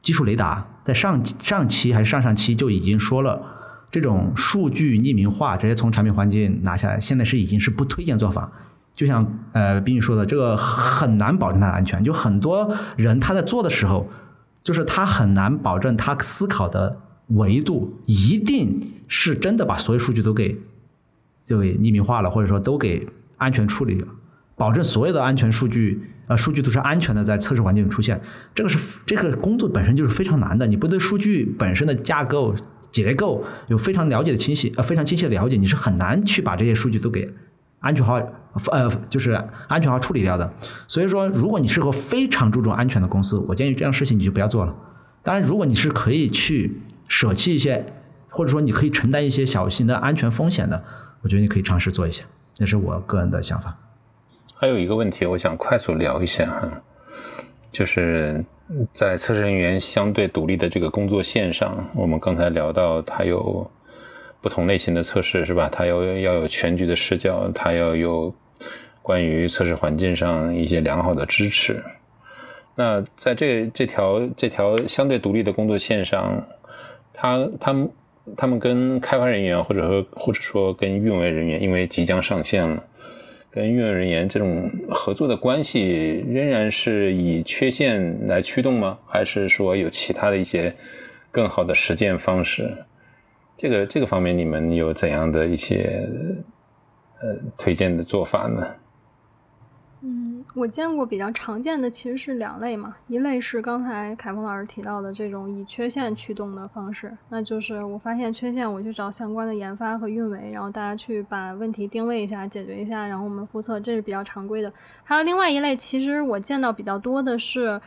[0.00, 3.52] 技术雷达在上上期还是上上期就已经说了。
[3.90, 8.50] 这种数据匿名化直接从产品环境拿下来，现在是已经是不推荐做法。
[8.94, 12.02] 就像呃冰雨说的，这个很难保证它的安全。
[12.02, 14.08] 就很多人他在做的时候，
[14.62, 20.58] 就是他很难保证他思考的维度一定是真的把所有数据都给
[21.44, 23.06] 就给匿名化了，或者说都给
[23.36, 24.08] 安全处理了，
[24.56, 28.20] 保证所有的安全数据呃数据都是安全的在测试环境里出现。
[28.54, 32.54] 这个是这个工作本身就是非常难的，你不对数据本身的架构。
[32.96, 37.30] 结构有非常了解的清晰，呃，非常清晰的了解，你是很难去把这些数据都给
[37.80, 38.22] 安全化，
[38.72, 39.32] 呃，就是
[39.68, 40.50] 安全化处理掉的。
[40.88, 44.74] 所以说，如果你是个非常注重安全的公司，我建议这样事情你就不要做了。
[45.22, 47.84] 当然，如果你是可以去舍弃一些，
[48.30, 50.82] 或者说你可以承担一些小型的安全风险的，
[51.20, 52.24] 我觉得你可以尝试做一下。
[52.54, 53.76] 这是我个人的想法。
[54.56, 56.82] 还有一个问题，我想快速聊一下哈，
[57.70, 58.44] 就是。
[58.92, 63.70] 在测试人员相对独立的这个工作线上，我们刚才聊到，它有
[64.40, 65.68] 不同类型的测试，是吧？
[65.70, 68.34] 它要要有全局的视角，它要有
[69.02, 71.80] 关于测试环境上一些良好的支持。
[72.74, 76.44] 那在这这条这条相对独立的工作线上，
[77.14, 77.90] 他他们
[78.36, 82.82] 他们跟开发人员，或者说或者说跟运维人员，因为即将上线了。
[83.56, 88.98] 跟运维人员这种合作的关系仍然是以缺陷来驱动吗？
[89.06, 90.76] 还是说有其他的一些
[91.30, 92.70] 更好的实践方式？
[93.56, 96.06] 这个这个方面你们有怎样的一些
[97.22, 98.74] 呃推荐的做法呢？
[100.54, 114.72] 我见过比较常见的其实是两类嘛，一类是刚才凯峰老师提到的这种以缺陷驱动的方式，那就是我发现缺陷，我去找相关的研发和运维，然后大家去把问题定位一下，解决一下，然后我们复测，这是比较常规的。
[115.04, 117.78] 还有另外一类，其实我见到比较多的是，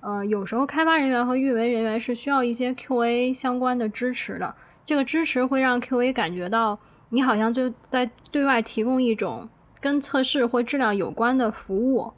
[0.00, 4.54] 呃，有时候开发人员和运维人员是需要一些 QA 相关的支持的，
[4.84, 9.48] 这个支持会让 QA 感觉到你好像就在对外提供一种
[9.80, 12.12] 跟测试或质量有关的服务。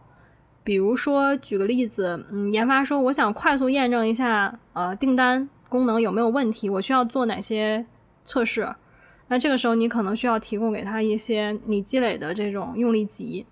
[0.63, 7.87] 比如说，举个例子，嗯，研发说我想快速验证一下，呃，订单功能有没有问题，我需要做哪些
[8.25, 8.69] 测试？
[9.29, 13.47] 那这个时候你可能需要提供给他一些你积累的这种用例集，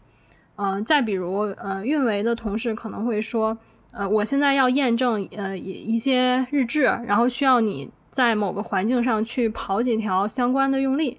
[0.56, 3.56] 嗯，再比如，呃，运维的同事可能会说，
[3.92, 11.18] 呃，我现在要验证，呃，一一些日志，然后需要你在某个环境上去跑几条相关的用例。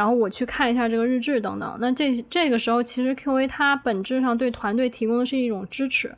[0.00, 6.10] 然后我去看一下这个日志等等，那这这个时候其实 QA 它本质上对团队提供的是一种支持，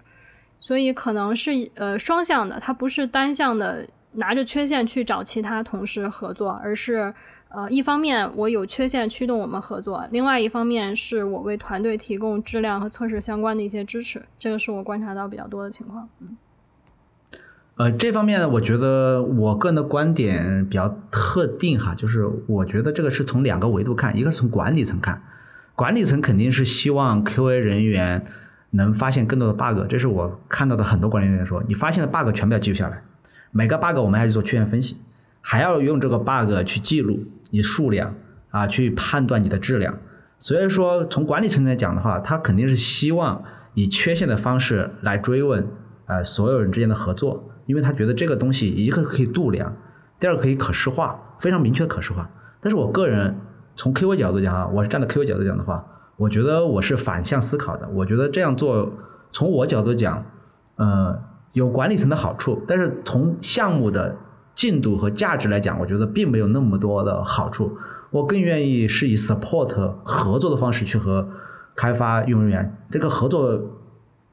[0.60, 7.12] 所以可能是呃双向的，它不是单向的拿着缺陷去找其他同事合作，而是
[7.48, 16.36] 呃一方面我有缺陷驱动我们合作，另外一方面是我为团队提供质量和测试相关的一些支持，这个是我观察到比较多的情况，嗯。
[17.82, 25.20] 呃，这方面呢，我觉得我个人的观点比较特定哈，就是我觉得这个是从两个维度看，一个是从管理层看，
[25.74, 28.24] 管理层肯定是希望 QA 人员
[28.70, 33.02] 能发现更多的 bug，这是我看到的很多管理人员说，你发现的 bug 全部要记录下来，
[33.50, 34.98] 每个 bug 我们还去做缺陷分析，
[35.40, 37.18] 还要用这个 bug 去记录
[37.50, 38.14] 你数量
[38.50, 39.98] 啊，去判断你的质量。
[40.38, 43.42] 所以说，从管理层来讲的话，他肯定是希望
[43.74, 45.66] 以缺陷的方式来追问
[46.06, 47.48] 呃所有人之间的合作。
[47.66, 49.74] 因为他觉得这个东西一个可以度量，
[50.18, 52.28] 第二个可以可视化，非常明确的可视化。
[52.60, 53.36] 但是我个人
[53.76, 55.84] 从 QA 角度讲啊，我是站在 QA 角度讲的话，
[56.16, 57.88] 我觉得我是反向思考的。
[57.88, 58.92] 我觉得这样做，
[59.32, 60.24] 从我角度讲，
[60.76, 61.18] 呃，
[61.52, 64.16] 有管理层的好处，但是从项目的
[64.54, 67.76] 进度和价值来讲，我觉得并没有那么多的好处。
[68.10, 71.26] 我更愿意是以 support 合作的方式去和
[71.74, 73.58] 开发运维人员这个合作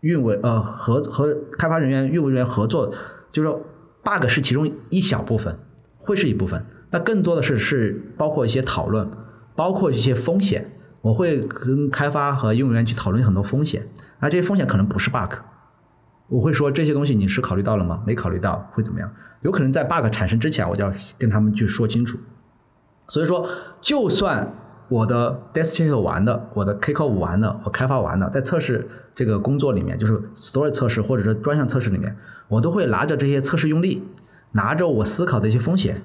[0.01, 2.93] 运维呃和和开发人员运维人员合作。
[3.31, 3.61] 就是说
[4.03, 5.57] ，bug 是其中一小部分，
[5.97, 6.65] 会是一部分。
[6.91, 9.09] 那更多的是是包括一些讨论，
[9.55, 10.71] 包括一些风险。
[11.01, 13.87] 我会跟开发和运营员去讨论很多风险。
[14.19, 15.33] 那这些风险可能不是 bug，
[16.27, 18.03] 我会说这些东西你是考虑到了吗？
[18.05, 19.09] 没考虑到会怎么样？
[19.41, 22.17] 有可能在 bug 产生之前，我就要跟他们去说清楚。
[23.07, 23.47] 所以说，
[23.79, 24.53] 就算
[24.89, 32.13] 我的 test 完了，我的 kickoff 完了，我开发完了，在测试这个工作里面，就是 story 测试或者是专项测试里面。
[32.49, 34.03] 我都会拿着这些测试用例，
[34.51, 36.01] 拿着我思考的一些风险，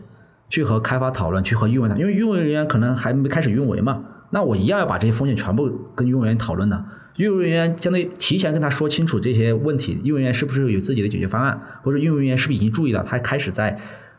[0.49, 6.85] 去和开发讨论，去和运维谈，因为运维人员可能还没开始运维嘛，那我一样要把这些风险全部跟运维人员讨论的。
[7.17, 13.79] 运维人员相当于提前跟他说清楚这些问题，运维人员是不是有自己的解决方案，或者运维人员是不是已经注意到他开始在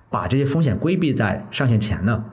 [0.09, 2.23] 把这些风险规避在上线前了，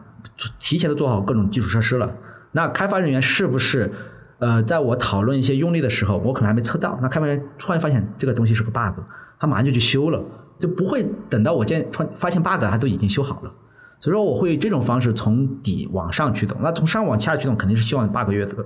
[0.58, 2.14] 提前的做好各种基础设施了。
[2.52, 3.90] 那开发人员是不是
[4.38, 9.00] 呃，在我讨论一些用例的时候，我可能还没测到，那开发人员突然发现这个东西是个 bug。
[9.42, 10.22] 他马上就去修了，
[10.60, 13.52] 就不会等到我见发发现 bug，他都已经修好了。
[13.98, 16.56] 所以说，我会这种方式从底往上驱动。
[16.62, 18.64] 那从上往下驱动，肯定是希望 bug 越多，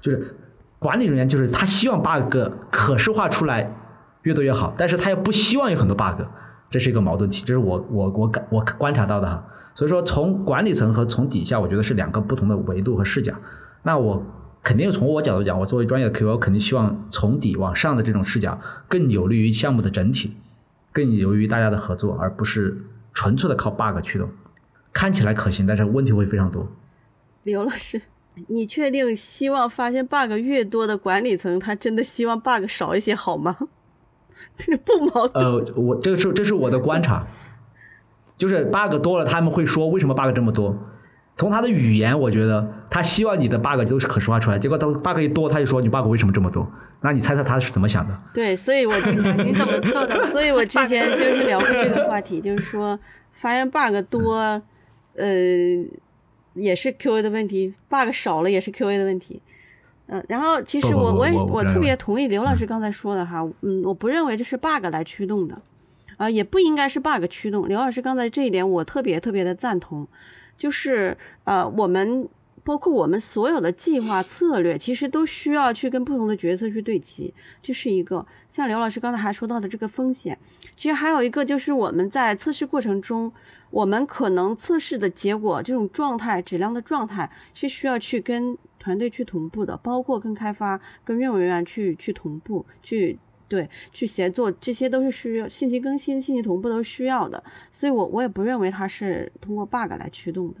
[0.00, 0.36] 就是
[0.78, 2.36] 管理人员就是他希望 bug
[2.70, 3.74] 可视化出来
[4.22, 6.22] 越多越好，但是他又不希望有很多 bug，
[6.70, 7.42] 这是一个矛盾体。
[7.44, 9.44] 这是我我我感我观察到的哈。
[9.74, 13.34] 所以说，从管理层和从底下，我觉得是两个不同的维度和视角。
[13.82, 14.24] 那我。
[14.62, 20.36] 肯定从我角度讲，我作为专业的 QO，肯定希望从底往上的这种视角更有利于项目的整体，
[20.92, 24.28] 更有利于大家的合作，而不是纯粹的靠 bug 驱动。
[24.92, 26.70] 看起来可行，但是问题会非常多。
[27.42, 28.00] 刘老师，
[28.46, 33.56] 你确定希望发现 bug 越多的管理层，他真的希望 bug 少一些好吗？
[34.56, 35.44] 这不矛盾。
[35.44, 37.26] 呃，我这个是这是我的观察，
[38.36, 40.78] 就是 bug 多了，他们会说为什么 bug 这么多？
[41.42, 46.64] 从他的语言，我觉得他希望你的 bug 都是可视化出来，结果到 bug 一多，他就说你 bug 为什么这么多？
[47.00, 48.16] 那你猜猜他是怎么想的？
[48.32, 50.26] 对，所以我你怎么测的？
[50.30, 52.96] 所以我之前就是聊过这个话题，就是说
[53.32, 54.62] 发现 bug 多，
[55.16, 55.26] 呃，
[56.54, 59.42] 也是 QA 的问题；bug 少了也是 QA 的问题。
[60.06, 65.60] 嗯，然后其实我我也我特别同意刘老师刚才说的哈，嗯，我不认为这是 bug 来驱动的，
[66.18, 67.66] 啊，也不应该是 bug 驱动。
[67.66, 70.06] 刘老师刚才这一点我特别特别的赞同。
[70.56, 72.28] 就是呃，我们
[72.64, 77.34] 包括我们所有的计划策略，其实都需要去跟不同的角色去对齐。
[77.60, 80.38] 这是一个像刘老师刚才还说到的这个风险。
[80.76, 83.32] 其实还有一个就是我们在测试过程中，
[83.70, 93.18] 我们可能测试的结果这种状态、质量的状态是需要去跟团队去同步的，包括跟开发、跟运维人员去去同步去。
[93.52, 100.54] 对，去协作，这些都是需要信息更新、信息同步都是需要的，所以我我也不认为它是通过 bug 来驱动的。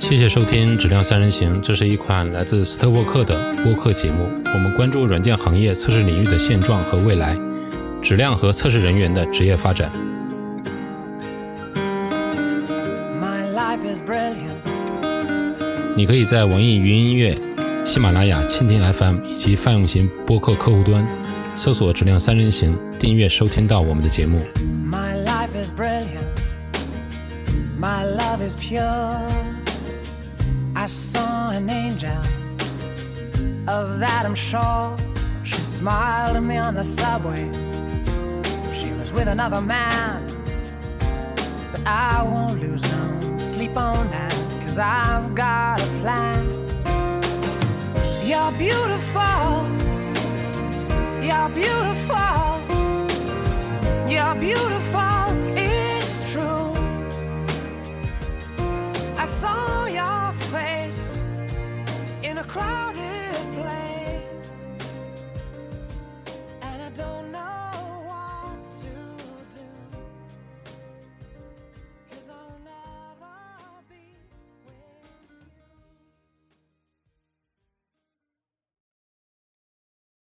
[0.00, 4.24] 谢谢收听《质量三人行》，这是一款来自斯特沃克的播客节目。
[4.46, 7.36] 我们关注软件行业测试领域的现状和未来，
[8.02, 9.92] 质量和测试人员的职业发展。
[16.02, 17.32] 你可以在网易云音乐、
[17.84, 21.06] 喜马拉雅、蜻蜓 FM 以及泛用型播客客户端
[21.54, 24.40] 搜索“质量三人行”，订阅收听到我们的节目。
[44.72, 46.48] cause I've got a plan.
[48.24, 49.68] You're beautiful,
[51.20, 52.60] you're beautiful,
[54.08, 54.91] you're beautiful.